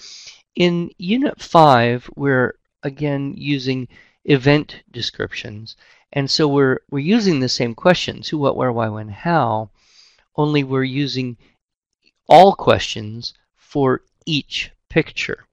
In 0.55 0.89
Unit 0.97 1.39
5, 1.39 2.09
we're 2.15 2.55
again 2.81 3.35
using 3.37 3.87
event 4.27 4.83
descriptions. 4.91 5.75
And 6.13 6.29
so 6.29 6.47
we're, 6.47 6.79
we're 6.91 6.99
using 6.99 7.39
the 7.39 7.49
same 7.49 7.73
questions 7.73 8.29
who, 8.29 8.37
what, 8.37 8.55
where, 8.55 8.71
why, 8.71 8.89
when, 8.89 9.09
how, 9.09 9.71
only 10.35 10.63
we're 10.63 10.83
using 10.83 11.37
all 12.29 12.53
questions 12.53 13.33
for 13.55 14.03
each 14.25 14.71
picture. 14.89 15.45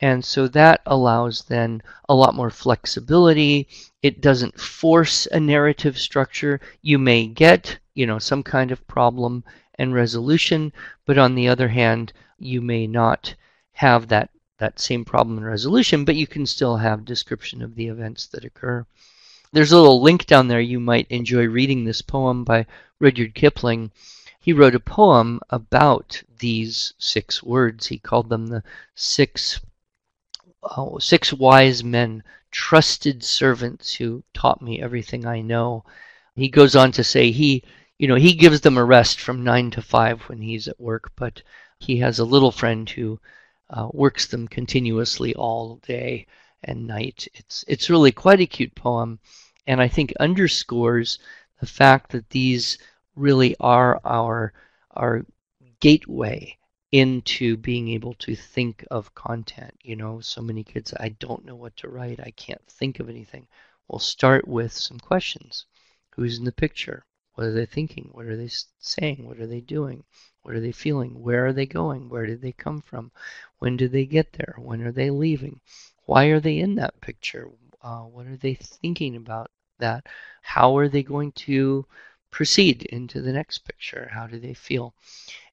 And 0.00 0.24
so 0.24 0.48
that 0.48 0.80
allows 0.86 1.44
then 1.44 1.82
a 2.08 2.14
lot 2.14 2.34
more 2.34 2.50
flexibility. 2.50 3.68
It 4.02 4.20
doesn't 4.20 4.60
force 4.60 5.26
a 5.26 5.38
narrative 5.38 5.98
structure. 5.98 6.60
You 6.82 6.98
may 6.98 7.26
get, 7.26 7.78
you 7.94 8.06
know, 8.06 8.18
some 8.18 8.42
kind 8.42 8.70
of 8.70 8.86
problem 8.86 9.44
and 9.76 9.94
resolution, 9.94 10.72
but 11.06 11.18
on 11.18 11.34
the 11.34 11.48
other 11.48 11.68
hand, 11.68 12.12
you 12.38 12.60
may 12.60 12.86
not 12.86 13.34
have 13.72 14.08
that 14.08 14.30
that 14.58 14.78
same 14.78 15.04
problem 15.04 15.38
and 15.38 15.46
resolution, 15.46 16.04
but 16.04 16.16
you 16.16 16.26
can 16.26 16.46
still 16.46 16.76
have 16.76 17.04
description 17.04 17.62
of 17.62 17.74
the 17.74 17.88
events 17.88 18.26
that 18.28 18.44
occur. 18.44 18.86
There's 19.52 19.72
a 19.72 19.76
little 19.78 20.02
link 20.02 20.26
down 20.26 20.48
there. 20.48 20.60
You 20.60 20.80
might 20.80 21.06
enjoy 21.10 21.46
reading 21.46 21.84
this 21.84 22.02
poem 22.02 22.44
by 22.44 22.66
Rudyard 22.98 23.34
Kipling. 23.34 23.90
He 24.40 24.52
wrote 24.52 24.74
a 24.74 24.80
poem 24.80 25.40
about 25.50 26.22
these 26.38 26.92
six 26.98 27.42
words. 27.42 27.86
He 27.86 27.98
called 27.98 28.28
them 28.28 28.46
the 28.46 28.62
six 28.94 29.60
oh, 30.76 30.98
six 30.98 31.32
wise 31.32 31.84
men, 31.84 32.22
trusted 32.50 33.22
servants 33.22 33.94
who 33.94 34.24
taught 34.32 34.62
me 34.62 34.80
everything 34.80 35.26
I 35.26 35.40
know. 35.40 35.84
He 36.34 36.48
goes 36.48 36.74
on 36.74 36.92
to 36.92 37.04
say 37.04 37.30
he, 37.30 37.62
you 37.98 38.08
know, 38.08 38.14
he 38.14 38.34
gives 38.34 38.60
them 38.60 38.76
a 38.76 38.84
rest 38.84 39.20
from 39.20 39.44
nine 39.44 39.70
to 39.72 39.82
five 39.82 40.22
when 40.22 40.40
he's 40.40 40.68
at 40.68 40.80
work, 40.80 41.12
but 41.16 41.42
he 41.78 41.98
has 41.98 42.18
a 42.18 42.24
little 42.24 42.50
friend 42.50 42.88
who 42.88 43.20
uh, 43.70 43.88
works 43.92 44.26
them 44.26 44.46
continuously 44.48 45.34
all 45.34 45.76
day 45.76 46.26
and 46.62 46.86
night. 46.86 47.28
It's 47.34 47.64
it's 47.68 47.90
really 47.90 48.12
quite 48.12 48.40
a 48.40 48.46
cute 48.46 48.74
poem, 48.74 49.18
and 49.66 49.80
I 49.80 49.88
think 49.88 50.12
underscores 50.20 51.18
the 51.60 51.66
fact 51.66 52.10
that 52.12 52.30
these 52.30 52.78
really 53.16 53.56
are 53.60 54.00
our 54.04 54.52
our 54.90 55.24
gateway 55.80 56.56
into 56.92 57.56
being 57.56 57.88
able 57.88 58.14
to 58.14 58.36
think 58.36 58.84
of 58.90 59.14
content. 59.14 59.74
You 59.82 59.96
know, 59.96 60.20
so 60.20 60.40
many 60.40 60.62
kids, 60.62 60.94
I 60.98 61.08
don't 61.08 61.44
know 61.44 61.56
what 61.56 61.76
to 61.78 61.88
write, 61.88 62.20
I 62.20 62.30
can't 62.30 62.64
think 62.68 63.00
of 63.00 63.08
anything. 63.08 63.48
We'll 63.88 63.98
start 63.98 64.46
with 64.46 64.72
some 64.72 65.00
questions. 65.00 65.66
Who's 66.10 66.38
in 66.38 66.44
the 66.44 66.52
picture? 66.52 67.04
What 67.34 67.48
are 67.48 67.52
they 67.52 67.66
thinking? 67.66 68.10
What 68.12 68.26
are 68.26 68.36
they 68.36 68.50
saying? 68.78 69.26
What 69.26 69.40
are 69.40 69.46
they 69.48 69.60
doing? 69.60 70.04
What 70.44 70.54
are 70.54 70.60
they 70.60 70.72
feeling? 70.72 71.22
Where 71.22 71.46
are 71.46 71.54
they 71.54 71.64
going? 71.64 72.10
Where 72.10 72.26
did 72.26 72.42
they 72.42 72.52
come 72.52 72.82
from? 72.82 73.10
When 73.60 73.78
did 73.78 73.92
they 73.92 74.04
get 74.04 74.34
there? 74.34 74.56
When 74.58 74.82
are 74.82 74.92
they 74.92 75.08
leaving? 75.08 75.60
Why 76.04 76.26
are 76.26 76.38
they 76.38 76.58
in 76.58 76.74
that 76.74 77.00
picture? 77.00 77.48
Uh, 77.80 78.02
what 78.02 78.26
are 78.26 78.36
they 78.36 78.54
thinking 78.54 79.16
about 79.16 79.50
that? 79.78 80.06
How 80.42 80.76
are 80.76 80.88
they 80.88 81.02
going 81.02 81.32
to 81.32 81.86
proceed 82.30 82.82
into 82.82 83.22
the 83.22 83.32
next 83.32 83.60
picture? 83.60 84.10
How 84.12 84.26
do 84.26 84.38
they 84.38 84.52
feel? 84.52 84.94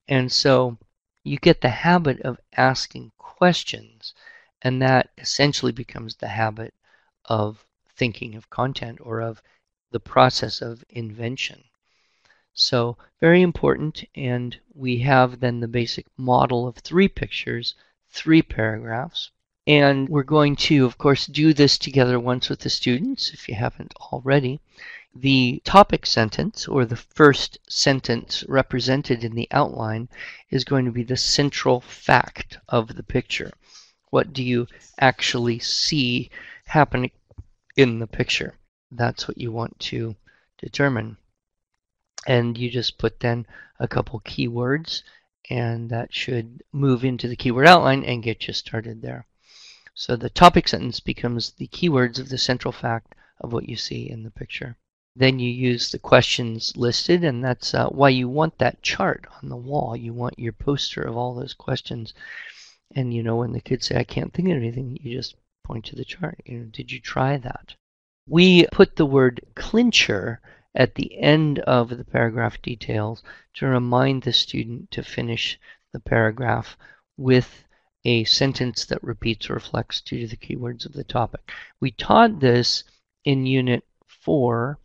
And 0.09 0.29
so 0.29 0.77
you 1.23 1.37
get 1.37 1.61
the 1.61 1.69
habit 1.69 2.19
of 2.21 2.37
asking 2.57 3.13
questions, 3.17 4.13
and 4.61 4.81
that 4.81 5.11
essentially 5.17 5.71
becomes 5.71 6.15
the 6.17 6.27
habit 6.27 6.73
of 7.25 7.65
thinking 7.95 8.35
of 8.35 8.49
content 8.49 8.99
or 9.01 9.21
of 9.21 9.41
the 9.91 10.01
process 10.01 10.61
of 10.61 10.83
invention. 10.89 11.63
So, 12.53 12.97
very 13.21 13.41
important, 13.41 14.03
and 14.13 14.59
we 14.73 14.99
have 14.99 15.39
then 15.39 15.61
the 15.61 15.67
basic 15.67 16.05
model 16.17 16.67
of 16.67 16.75
three 16.75 17.07
pictures, 17.07 17.75
three 18.09 18.41
paragraphs. 18.41 19.31
And 19.65 20.09
we're 20.09 20.23
going 20.23 20.57
to, 20.67 20.85
of 20.85 20.97
course, 20.97 21.27
do 21.27 21.53
this 21.53 21.77
together 21.77 22.19
once 22.19 22.49
with 22.49 22.59
the 22.59 22.69
students, 22.69 23.31
if 23.33 23.47
you 23.47 23.55
haven't 23.55 23.93
already. 24.11 24.59
The 25.15 25.61
topic 25.63 26.05
sentence, 26.05 26.67
or 26.67 26.85
the 26.85 26.95
first 26.95 27.57
sentence 27.69 28.43
represented 28.49 29.23
in 29.23 29.35
the 29.35 29.47
outline, 29.51 30.09
is 30.49 30.63
going 30.63 30.85
to 30.85 30.91
be 30.91 31.03
the 31.03 31.17
central 31.17 31.79
fact 31.79 32.57
of 32.67 32.95
the 32.95 33.03
picture. 33.03 33.51
What 34.09 34.33
do 34.33 34.43
you 34.43 34.67
actually 34.99 35.59
see 35.59 36.29
happening 36.65 37.11
in 37.77 37.99
the 37.99 38.07
picture? 38.07 38.55
That's 38.91 39.27
what 39.27 39.37
you 39.37 39.51
want 39.51 39.79
to 39.91 40.15
determine. 40.57 41.17
And 42.27 42.57
you 42.57 42.69
just 42.69 42.97
put 42.97 43.19
then 43.19 43.47
a 43.79 43.87
couple 43.87 44.19
keywords, 44.21 45.01
and 45.49 45.89
that 45.89 46.13
should 46.13 46.63
move 46.71 47.03
into 47.03 47.27
the 47.27 47.35
keyword 47.35 47.67
outline 47.67 48.03
and 48.03 48.23
get 48.23 48.47
you 48.47 48.53
started 48.53 49.01
there. 49.01 49.25
So 49.93 50.15
the 50.15 50.29
topic 50.29 50.67
sentence 50.67 50.99
becomes 50.99 51.51
the 51.51 51.67
keywords 51.67 52.19
of 52.19 52.29
the 52.29 52.37
central 52.37 52.71
fact 52.71 53.15
of 53.39 53.51
what 53.51 53.67
you 53.67 53.75
see 53.75 54.09
in 54.09 54.23
the 54.23 54.31
picture. 54.31 54.77
Then 55.15 55.39
you 55.39 55.49
use 55.49 55.91
the 55.91 55.99
questions 55.99 56.77
listed, 56.77 57.23
and 57.23 57.43
that's 57.43 57.73
uh, 57.73 57.87
why 57.89 58.09
you 58.09 58.29
want 58.29 58.57
that 58.59 58.81
chart 58.81 59.25
on 59.41 59.49
the 59.49 59.57
wall. 59.57 59.95
You 59.95 60.13
want 60.13 60.39
your 60.39 60.53
poster 60.53 61.01
of 61.01 61.17
all 61.17 61.35
those 61.35 61.53
questions. 61.53 62.13
And 62.95 63.13
you 63.13 63.21
know, 63.21 63.35
when 63.35 63.51
the 63.51 63.59
kids 63.59 63.87
say, 63.87 63.97
I 63.97 64.05
can't 64.05 64.33
think 64.33 64.47
of 64.47 64.55
anything, 64.55 64.97
you 65.01 65.17
just 65.17 65.35
point 65.63 65.85
to 65.85 65.95
the 65.95 66.05
chart. 66.05 66.39
You 66.45 66.59
know, 66.59 66.65
did 66.65 66.91
you 66.91 66.99
try 66.99 67.37
that? 67.37 67.75
We 68.27 68.67
put 68.71 68.95
the 68.95 69.05
word 69.05 69.41
clincher 69.55 70.39
at 70.73 70.95
the 70.95 71.19
end 71.19 71.59
of 71.59 71.89
the 71.89 72.05
paragraph 72.05 72.61
details 72.61 73.23
to 73.53 73.65
remind 73.65 74.23
the 74.23 74.33
student 74.33 74.89
to 74.91 75.03
finish 75.03 75.59
the 75.91 75.99
paragraph 75.99 76.77
with 77.17 77.65
a 78.03 78.23
sentence 78.23 78.85
that 78.85 79.03
repeats 79.03 79.49
or 79.49 79.53
reflects 79.53 80.01
due 80.01 80.21
to 80.21 80.27
the 80.27 80.37
keywords 80.37 80.85
of 80.85 80.93
the 80.93 81.03
topic. 81.03 81.51
We 81.79 81.91
taught 81.91 82.39
this 82.39 82.83
in 83.25 83.45
Unit 83.45 83.83
4 84.07 84.79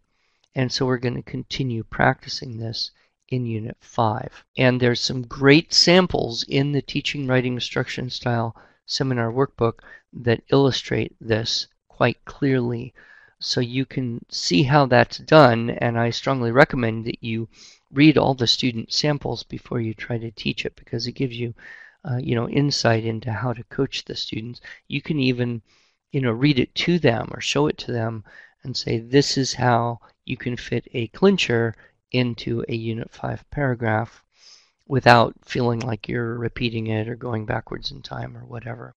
and 0.57 0.73
so 0.73 0.87
we're 0.87 0.97
going 0.97 1.15
to 1.17 1.23
continue 1.23 1.85
practicing 1.85 2.57
this 2.57 2.91
in 3.29 3.45
Unit 3.45 3.77
5. 3.81 4.45
And 4.57 4.81
there's 4.81 5.01
some 5.01 5.21
great 5.23 5.75
samples 5.75 6.45
in 6.45 6.73
the 6.73 6.81
Teaching 6.81 7.27
Writing 7.27 7.55
Instruction 7.55 8.09
Style 8.09 8.57
seminar 8.87 9.31
workbook 9.31 9.81
that 10.15 10.43
illustrate 10.51 11.15
this 11.21 11.67
quite 11.89 12.25
clearly. 12.25 12.95
So 13.41 13.61
you 13.61 13.85
can 13.85 14.25
see 14.31 14.63
how 14.63 14.87
that's 14.87 15.19
done, 15.19 15.71
and 15.71 15.99
I 15.99 16.11
strongly 16.11 16.51
recommend 16.53 17.05
that 17.05 17.23
you 17.23 17.49
read 17.91 18.17
all 18.17 18.35
the 18.35 18.47
student 18.47 18.93
samples 18.93 19.43
before 19.43 19.81
you 19.81 19.95
try 19.95 20.19
to 20.19 20.31
teach 20.31 20.65
it 20.65 20.75
because 20.77 21.07
it 21.07 21.13
gives 21.13 21.39
you 21.39 21.55
uh, 22.05 22.17
you 22.17 22.35
know 22.35 22.49
insight 22.49 23.05
into 23.05 23.33
how 23.33 23.53
to 23.53 23.65
coach 23.65 24.05
the 24.05 24.15
students. 24.17 24.61
You 24.89 25.03
can 25.03 25.19
even 25.19 25.63
you 26.13 26.21
know 26.21 26.33
read 26.33 26.59
it 26.59 26.75
to 26.77 26.99
them 26.99 27.29
or 27.31 27.41
show 27.41 27.67
it 27.67 27.79
to 27.79 27.93
them 27.93 28.25
and 28.63 28.77
say 28.77 28.99
this 28.99 29.37
is 29.37 29.55
how 29.55 30.01
you 30.25 30.37
can 30.37 30.57
fit 30.57 30.89
a 30.95 31.09
clincher 31.09 31.75
into 32.13 32.65
a 32.69 32.75
Unit 32.75 33.11
5 33.11 33.51
paragraph 33.51 34.23
without 34.87 35.35
feeling 35.45 35.81
like 35.81 36.09
you're 36.09 36.39
repeating 36.39 36.87
it 36.87 37.09
or 37.09 37.17
going 37.17 37.45
backwards 37.45 37.91
in 37.91 38.03
time 38.03 38.37
or 38.37 38.45
whatever. 38.45 38.95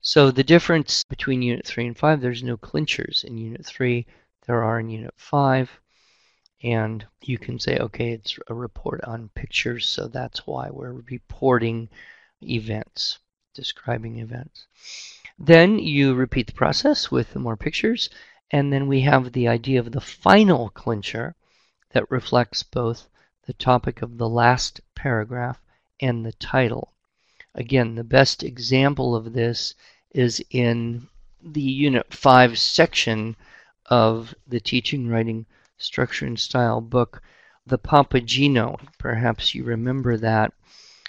So 0.00 0.30
the 0.30 0.44
difference 0.44 1.02
between 1.04 1.42
Unit 1.42 1.66
3 1.66 1.88
and 1.88 1.98
5, 1.98 2.20
there's 2.20 2.42
no 2.42 2.56
clinchers 2.56 3.24
in 3.24 3.36
Unit 3.38 3.64
3. 3.64 4.06
There 4.46 4.62
are 4.62 4.78
in 4.80 4.88
Unit 4.88 5.14
5. 5.16 5.80
And 6.62 7.06
you 7.22 7.38
can 7.38 7.58
say, 7.58 7.76
okay, 7.78 8.12
it's 8.12 8.38
a 8.48 8.54
report 8.54 9.02
on 9.04 9.30
pictures, 9.34 9.86
so 9.86 10.08
that's 10.08 10.46
why 10.46 10.70
we're 10.70 11.02
reporting 11.10 11.88
events, 12.42 13.18
describing 13.54 14.18
events. 14.18 14.66
Then 15.38 15.78
you 15.78 16.14
repeat 16.14 16.46
the 16.46 16.54
process 16.54 17.10
with 17.10 17.36
more 17.36 17.56
pictures, 17.56 18.08
and 18.50 18.72
then 18.72 18.86
we 18.86 19.02
have 19.02 19.32
the 19.32 19.48
idea 19.48 19.80
of 19.80 19.92
the 19.92 20.00
final 20.00 20.70
clincher 20.70 21.34
that 21.90 22.10
reflects 22.10 22.62
both 22.62 23.08
the 23.44 23.52
topic 23.52 24.00
of 24.02 24.16
the 24.16 24.28
last 24.28 24.80
paragraph 24.94 25.60
and 26.00 26.24
the 26.24 26.32
title. 26.32 26.94
Again, 27.58 27.94
the 27.94 28.04
best 28.04 28.42
example 28.42 29.16
of 29.16 29.32
this 29.32 29.74
is 30.10 30.44
in 30.50 31.08
the 31.42 31.62
Unit 31.62 32.12
5 32.12 32.58
section 32.58 33.34
of 33.86 34.34
the 34.46 34.60
Teaching, 34.60 35.08
Writing, 35.08 35.46
Structure, 35.78 36.26
and 36.26 36.38
Style 36.38 36.82
book, 36.82 37.22
the 37.66 37.78
Papageno. 37.78 38.78
Perhaps 38.98 39.54
you 39.54 39.64
remember 39.64 40.18
that, 40.18 40.52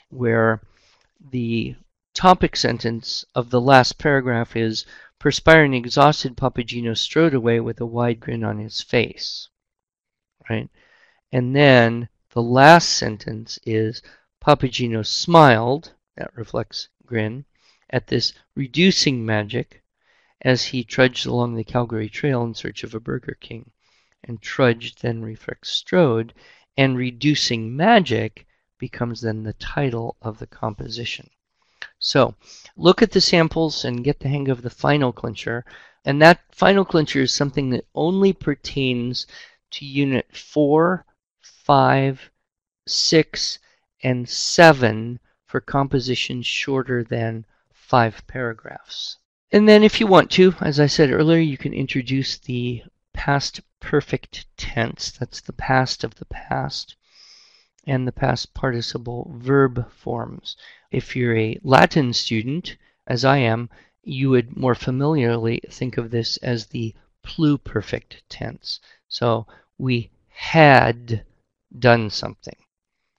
where 0.10 0.62
the 1.32 1.76
topic 2.14 2.56
sentence 2.56 3.26
of 3.36 3.50
the 3.50 3.60
last 3.62 3.98
paragraph 3.98 4.56
is 4.56 4.86
Perspiring 5.20 5.74
exhausted, 5.74 6.38
Papageno 6.38 6.96
strode 6.96 7.34
away 7.34 7.60
with 7.60 7.82
a 7.82 7.86
wide 7.86 8.22
grin 8.22 8.46
on 8.46 8.60
his 8.60 8.82
face. 8.82 9.50
Right? 10.50 10.70
And 11.32 11.54
then 11.54 12.08
the 12.32 12.42
last 12.42 12.88
sentence 12.90 13.60
is 13.66 14.02
Papageno 14.40 15.06
smiled, 15.06 15.92
that 16.18 16.36
reflects 16.36 16.90
grin, 17.06 17.46
at 17.90 18.08
this 18.08 18.34
reducing 18.56 19.26
magic 19.26 19.82
as 20.42 20.66
he 20.66 20.84
trudged 20.84 21.26
along 21.26 21.56
the 21.56 21.64
Calgary 21.64 22.10
Trail 22.10 22.44
in 22.44 22.54
search 22.54 22.84
of 22.84 22.94
a 22.94 23.00
Burger 23.00 23.38
King. 23.40 23.72
And 24.24 24.42
trudged 24.42 25.02
then 25.02 25.22
reflects 25.22 25.70
strode, 25.70 26.34
and 26.76 26.98
reducing 26.98 27.76
magic 27.76 28.46
becomes 28.78 29.22
then 29.22 29.44
the 29.44 29.54
title 29.54 30.18
of 30.22 30.40
the 30.40 30.48
composition. 30.48 31.30
So 32.00 32.36
look 32.76 33.02
at 33.02 33.12
the 33.12 33.22
samples 33.22 33.86
and 33.86 34.04
get 34.04 34.20
the 34.20 34.30
hang 34.30 34.50
of 34.50 34.62
the 34.62 34.70
final 34.70 35.14
clincher. 35.14 35.66
And 36.04 36.22
that 36.22 36.42
final 36.52 36.84
clincher 36.84 37.22
is 37.22 37.34
something 37.34 37.70
that 37.72 37.88
only 37.96 38.34
pertains 38.34 39.28
to 39.72 39.86
unit 39.86 40.28
4, 40.36 41.06
5, 41.42 42.32
6, 42.86 43.60
and 44.04 44.28
7 44.30 45.20
for 45.48 45.62
compositions 45.62 46.46
shorter 46.46 47.04
than 47.04 47.46
five 47.74 48.26
paragraphs. 48.28 49.18
And 49.52 49.68
then 49.68 49.82
if 49.82 50.00
you 50.00 50.08
want 50.08 50.30
to, 50.32 50.54
as 50.62 50.80
I 50.80 50.88
said 50.88 51.12
earlier, 51.12 51.40
you 51.40 51.58
can 51.58 51.74
introduce 51.74 52.38
the 52.38 52.84
past 53.14 53.62
perfect 53.80 54.46
tense. 54.58 55.12
That's 55.12 55.42
the 55.42 55.54
past 55.54 56.04
of 56.04 56.16
the 56.16 56.26
past 56.26 56.96
and 57.86 58.06
the 58.06 58.12
past 58.12 58.54
participle 58.54 59.34
verb 59.38 59.90
forms. 59.92 60.58
If 60.92 61.16
you're 61.16 61.38
a 61.38 61.58
Latin 61.64 62.12
student, 62.12 62.76
as 63.08 63.24
I 63.24 63.38
am, 63.38 63.70
you 64.04 64.30
would 64.30 64.58
more 64.58 64.76
familiarly 64.76 65.62
think 65.70 65.98
of 65.98 66.12
this 66.12 66.36
as 66.38 66.66
the 66.68 66.94
pluperfect 67.26 68.22
tense. 68.28 68.82
So 69.08 69.48
we 69.78 70.12
had 70.28 71.24
done 71.80 72.10
something. 72.10 72.58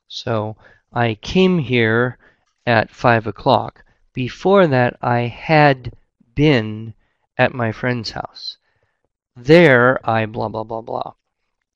So 0.06 0.56
I 0.92 1.14
came 1.14 1.58
here 1.58 2.18
at 2.66 2.90
5 2.90 3.26
o'clock. 3.26 3.84
Before 4.14 4.66
that, 4.66 4.96
I 5.02 5.20
had 5.20 5.92
been 6.34 6.94
at 7.36 7.54
my 7.54 7.72
friend's 7.72 8.10
house. 8.10 8.56
There, 9.36 10.00
I 10.08 10.26
blah, 10.26 10.48
blah, 10.48 10.64
blah, 10.64 10.80
blah. 10.80 11.14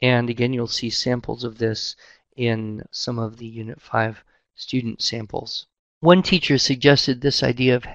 And 0.01 0.29
again, 0.29 0.53
you'll 0.53 0.67
see 0.67 0.91
samples 0.91 1.45
of 1.45 1.59
this 1.59 1.95
in 2.37 2.85
some 2.91 3.19
of 3.19 3.37
the 3.37 3.47
Unit 3.47 3.81
5 3.81 4.25
student 4.55 5.03
samples. 5.03 5.67
One 6.01 6.23
teacher 6.23 6.59
suggested 6.59 7.21
this 7.21 7.43
idea 7.43 7.77
of 7.77 7.87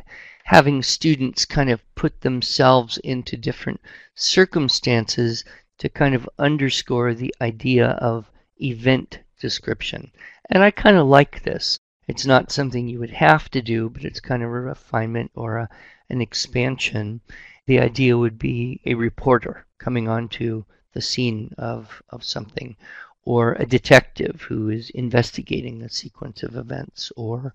having 0.45 0.81
students 0.81 1.43
kind 1.43 1.69
of 1.69 1.83
put 1.95 2.21
themselves 2.21 2.97
into 2.99 3.35
different 3.35 3.81
circumstances 4.15 5.43
to 5.79 5.89
kind 5.89 6.15
of 6.15 6.29
underscore 6.39 7.13
the 7.13 7.35
idea 7.41 7.87
of 7.87 8.31
event 8.61 9.19
description. 9.41 10.11
And 10.49 10.63
I 10.63 10.71
kind 10.71 10.95
of 10.95 11.07
like 11.07 11.43
this. 11.43 11.77
It's 12.07 12.25
not 12.25 12.51
something 12.51 12.87
you 12.87 12.99
would 12.99 13.09
have 13.09 13.51
to 13.51 13.61
do, 13.61 13.89
but 13.89 14.05
it's 14.05 14.21
kind 14.21 14.41
of 14.41 14.49
a 14.49 14.61
refinement 14.61 15.31
or 15.35 15.57
a, 15.57 15.69
an 16.09 16.21
expansion. 16.21 17.19
The 17.65 17.81
idea 17.81 18.17
would 18.17 18.39
be 18.39 18.79
a 18.85 18.93
reporter 18.93 19.65
coming 19.77 20.07
onto 20.07 20.63
the 20.93 21.01
scene 21.01 21.53
of, 21.57 22.01
of 22.09 22.23
something, 22.23 22.77
or 23.23 23.53
a 23.53 23.65
detective 23.65 24.43
who 24.43 24.69
is 24.69 24.89
investigating 24.91 25.81
a 25.81 25.89
sequence 25.89 26.43
of 26.43 26.55
events, 26.55 27.11
or 27.17 27.53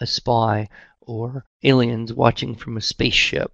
a 0.00 0.06
spy, 0.06 0.70
or 1.02 1.44
aliens 1.62 2.14
watching 2.14 2.54
from 2.54 2.78
a 2.78 2.80
spaceship. 2.80 3.52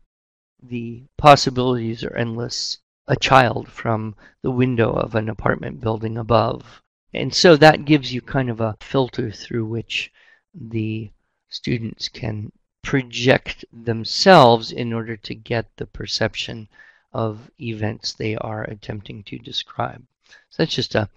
The 0.63 1.03
possibilities 1.19 2.05
are 2.05 2.17
endless. 2.17 2.79
A 3.09 3.17
child 3.17 3.69
from 3.69 4.15
the 4.43 4.53
window 4.53 4.93
of 4.93 5.17
an 5.17 5.29
apartment 5.29 5.81
building 5.81 6.17
above, 6.17 6.81
and 7.13 7.35
so 7.35 7.57
that 7.57 7.85
gives 7.85 8.13
you 8.13 8.21
kind 8.21 8.49
of 8.49 8.61
a 8.61 8.77
filter 8.81 9.31
through 9.31 9.65
which 9.65 10.13
the 10.55 11.11
students 11.49 12.09
can 12.09 12.53
project 12.83 13.65
themselves 13.73 14.73
in 14.73 14.93
order 14.93 15.17
to 15.17 15.35
get 15.35 15.77
the 15.77 15.87
perception 15.87 16.69
of 17.13 17.51
events 17.61 18.13
they 18.13 18.37
are 18.37 18.65
attempting 18.65 19.23
to 19.25 19.39
describe. 19.39 20.03
So 20.49 20.63
that's 20.63 20.75
just 20.75 20.95
a 20.95 21.09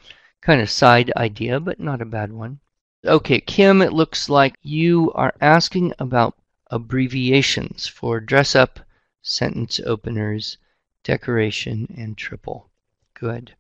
kind 0.42 0.62
of 0.62 0.70
side 0.70 1.12
idea, 1.16 1.60
but 1.60 1.80
not 1.80 2.02
a 2.02 2.06
bad 2.06 2.32
one. 2.34 2.60
Okay, 3.06 3.40
Kim, 3.40 3.82
it 3.82 3.94
looks 3.94 4.30
like 4.30 4.56
you 4.62 5.12
are 5.14 5.34
asking 5.40 5.94
about 6.00 6.38
abbreviations 6.72 7.88
for 7.88 8.20
dress 8.20 8.56
up, 8.56 8.80
sentence 9.22 9.80
openers, 9.86 10.58
decoration, 11.04 11.94
and 11.98 12.18
triple. 12.18 12.70
Good. 13.14 13.56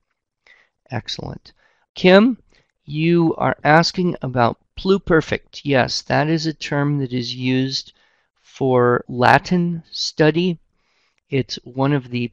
Excellent. 0.90 1.54
Kim, 1.96 2.42
you 2.86 3.36
are 3.36 3.56
asking 3.64 4.16
about 4.22 4.60
pluperfect. 4.76 5.62
Yes, 5.64 6.02
that 6.02 6.28
is 6.28 6.46
a 6.46 6.54
term 6.54 6.98
that 7.00 7.14
is 7.14 7.36
used 7.36 7.94
for 8.42 9.06
Latin 9.08 9.84
study. 9.92 10.60
It's 11.30 11.56
one 11.64 11.94
of 11.94 12.10
the 12.10 12.32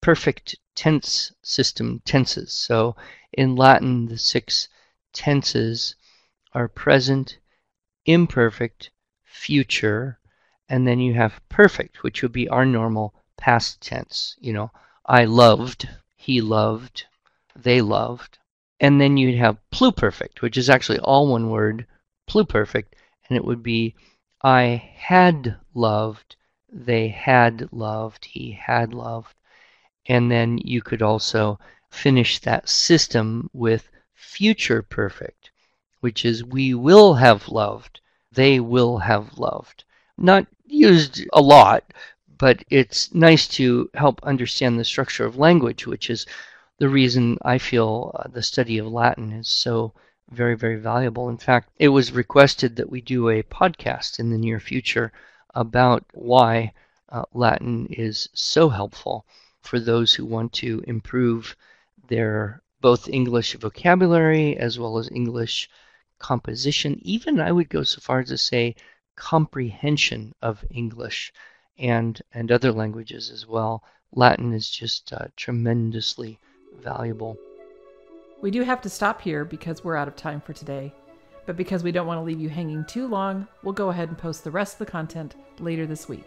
perfect 0.00 0.56
tense 0.74 1.32
system 1.42 2.00
tenses. 2.04 2.52
So 2.52 2.96
in 3.32 3.56
Latin, 3.56 4.06
the 4.06 4.16
six 4.16 4.68
tenses 5.12 5.94
are 6.52 6.68
present, 6.68 7.38
imperfect, 8.06 8.90
future, 9.24 10.18
and 10.68 10.86
then 10.86 11.00
you 11.00 11.14
have 11.14 11.40
perfect, 11.48 12.02
which 12.02 12.22
would 12.22 12.32
be 12.32 12.48
our 12.48 12.64
normal 12.64 13.14
past 13.36 13.80
tense. 13.80 14.36
You 14.38 14.52
know, 14.54 14.70
I 15.04 15.24
loved, 15.24 15.88
he 16.16 16.40
loved, 16.40 17.04
they 17.62 17.80
loved. 17.80 18.38
And 18.80 19.00
then 19.00 19.16
you'd 19.16 19.38
have 19.38 19.58
pluperfect, 19.72 20.40
which 20.40 20.56
is 20.56 20.70
actually 20.70 21.00
all 21.00 21.28
one 21.28 21.50
word, 21.50 21.86
pluperfect, 22.28 22.94
and 23.28 23.36
it 23.36 23.44
would 23.44 23.62
be 23.62 23.94
I 24.42 24.90
had 24.94 25.56
loved, 25.74 26.36
they 26.72 27.08
had 27.08 27.68
loved, 27.72 28.24
he 28.24 28.52
had 28.52 28.94
loved. 28.94 29.34
And 30.06 30.30
then 30.30 30.58
you 30.58 30.80
could 30.80 31.02
also 31.02 31.58
finish 31.90 32.38
that 32.40 32.68
system 32.68 33.50
with 33.52 33.90
future 34.14 34.82
perfect, 34.82 35.50
which 36.00 36.24
is 36.24 36.44
we 36.44 36.74
will 36.74 37.14
have 37.14 37.48
loved, 37.48 38.00
they 38.30 38.60
will 38.60 38.98
have 38.98 39.38
loved. 39.38 39.84
Not 40.16 40.46
used 40.66 41.24
a 41.32 41.40
lot, 41.40 41.92
but 42.38 42.62
it's 42.70 43.12
nice 43.12 43.48
to 43.48 43.90
help 43.94 44.22
understand 44.22 44.78
the 44.78 44.84
structure 44.84 45.24
of 45.24 45.36
language, 45.36 45.86
which 45.86 46.10
is 46.10 46.26
the 46.78 46.88
reason 46.88 47.36
I 47.42 47.58
feel 47.58 48.12
uh, 48.14 48.28
the 48.28 48.42
study 48.42 48.78
of 48.78 48.86
Latin 48.86 49.32
is 49.32 49.48
so 49.48 49.92
very, 50.30 50.56
very 50.56 50.76
valuable. 50.76 51.28
In 51.28 51.36
fact, 51.36 51.70
it 51.76 51.88
was 51.88 52.12
requested 52.12 52.76
that 52.76 52.88
we 52.88 53.00
do 53.00 53.28
a 53.28 53.42
podcast 53.42 54.20
in 54.20 54.30
the 54.30 54.38
near 54.38 54.60
future 54.60 55.12
about 55.54 56.04
why 56.12 56.72
uh, 57.08 57.24
Latin 57.34 57.86
is 57.90 58.28
so 58.32 58.68
helpful 58.68 59.26
for 59.60 59.80
those 59.80 60.14
who 60.14 60.24
want 60.24 60.52
to 60.52 60.84
improve 60.86 61.56
their 62.06 62.62
both 62.80 63.08
English 63.08 63.54
vocabulary 63.54 64.56
as 64.56 64.78
well 64.78 64.98
as 64.98 65.10
English 65.10 65.68
composition. 66.20 66.96
Even 67.02 67.40
I 67.40 67.50
would 67.50 67.68
go 67.70 67.82
so 67.82 68.00
far 68.00 68.20
as 68.20 68.28
to 68.28 68.38
say 68.38 68.76
comprehension 69.16 70.32
of 70.40 70.64
English 70.70 71.32
and, 71.76 72.22
and 72.32 72.52
other 72.52 72.70
languages 72.70 73.30
as 73.30 73.46
well. 73.46 73.82
Latin 74.12 74.52
is 74.52 74.70
just 74.70 75.12
uh, 75.12 75.26
tremendously 75.34 76.38
valuable. 76.80 77.38
We 78.40 78.50
do 78.50 78.62
have 78.62 78.80
to 78.82 78.88
stop 78.90 79.20
here 79.20 79.44
because 79.44 79.82
we're 79.82 79.96
out 79.96 80.08
of 80.08 80.16
time 80.16 80.40
for 80.40 80.52
today. 80.52 80.92
but 81.48 81.56
because 81.56 81.82
we 81.82 81.90
don't 81.90 82.06
want 82.06 82.18
to 82.18 82.22
leave 82.22 82.38
you 82.38 82.50
hanging 82.50 82.84
too 82.84 83.08
long, 83.08 83.48
we'll 83.62 83.72
go 83.72 83.88
ahead 83.88 84.10
and 84.10 84.18
post 84.18 84.44
the 84.44 84.50
rest 84.50 84.74
of 84.74 84.80
the 84.80 84.92
content 84.92 85.34
later 85.60 85.86
this 85.86 86.06
week. 86.06 86.26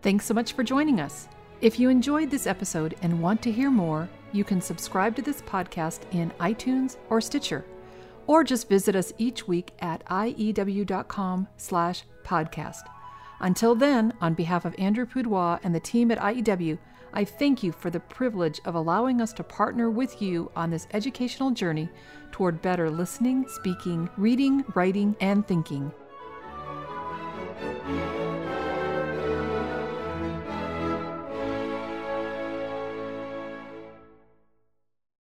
Thanks 0.00 0.24
so 0.24 0.32
much 0.32 0.54
for 0.54 0.62
joining 0.62 1.00
us. 1.00 1.28
If 1.60 1.78
you 1.78 1.90
enjoyed 1.90 2.30
this 2.30 2.46
episode 2.46 2.94
and 3.02 3.20
want 3.20 3.42
to 3.42 3.52
hear 3.52 3.70
more, 3.70 4.08
you 4.32 4.44
can 4.44 4.60
subscribe 4.60 5.16
to 5.16 5.22
this 5.22 5.42
podcast 5.42 6.00
in 6.12 6.30
iTunes 6.40 6.96
or 7.10 7.20
Stitcher, 7.20 7.64
or 8.26 8.44
just 8.44 8.68
visit 8.68 8.96
us 8.96 9.12
each 9.18 9.46
week 9.46 9.72
at 9.80 10.04
iew.com 10.06 11.48
slash 11.56 12.04
podcast. 12.24 12.82
Until 13.40 13.74
then, 13.74 14.12
on 14.20 14.34
behalf 14.34 14.64
of 14.64 14.74
Andrew 14.78 15.06
Pudewa 15.06 15.60
and 15.62 15.74
the 15.74 15.80
team 15.80 16.10
at 16.10 16.18
IEW, 16.18 16.78
I 17.12 17.24
thank 17.24 17.62
you 17.62 17.72
for 17.72 17.90
the 17.90 18.00
privilege 18.00 18.60
of 18.64 18.74
allowing 18.74 19.20
us 19.20 19.32
to 19.34 19.42
partner 19.42 19.90
with 19.90 20.20
you 20.20 20.50
on 20.56 20.70
this 20.70 20.86
educational 20.92 21.50
journey 21.50 21.88
toward 22.30 22.60
better 22.60 22.90
listening, 22.90 23.46
speaking, 23.48 24.08
reading, 24.16 24.64
writing, 24.74 25.16
and 25.20 25.46
thinking. 25.46 25.92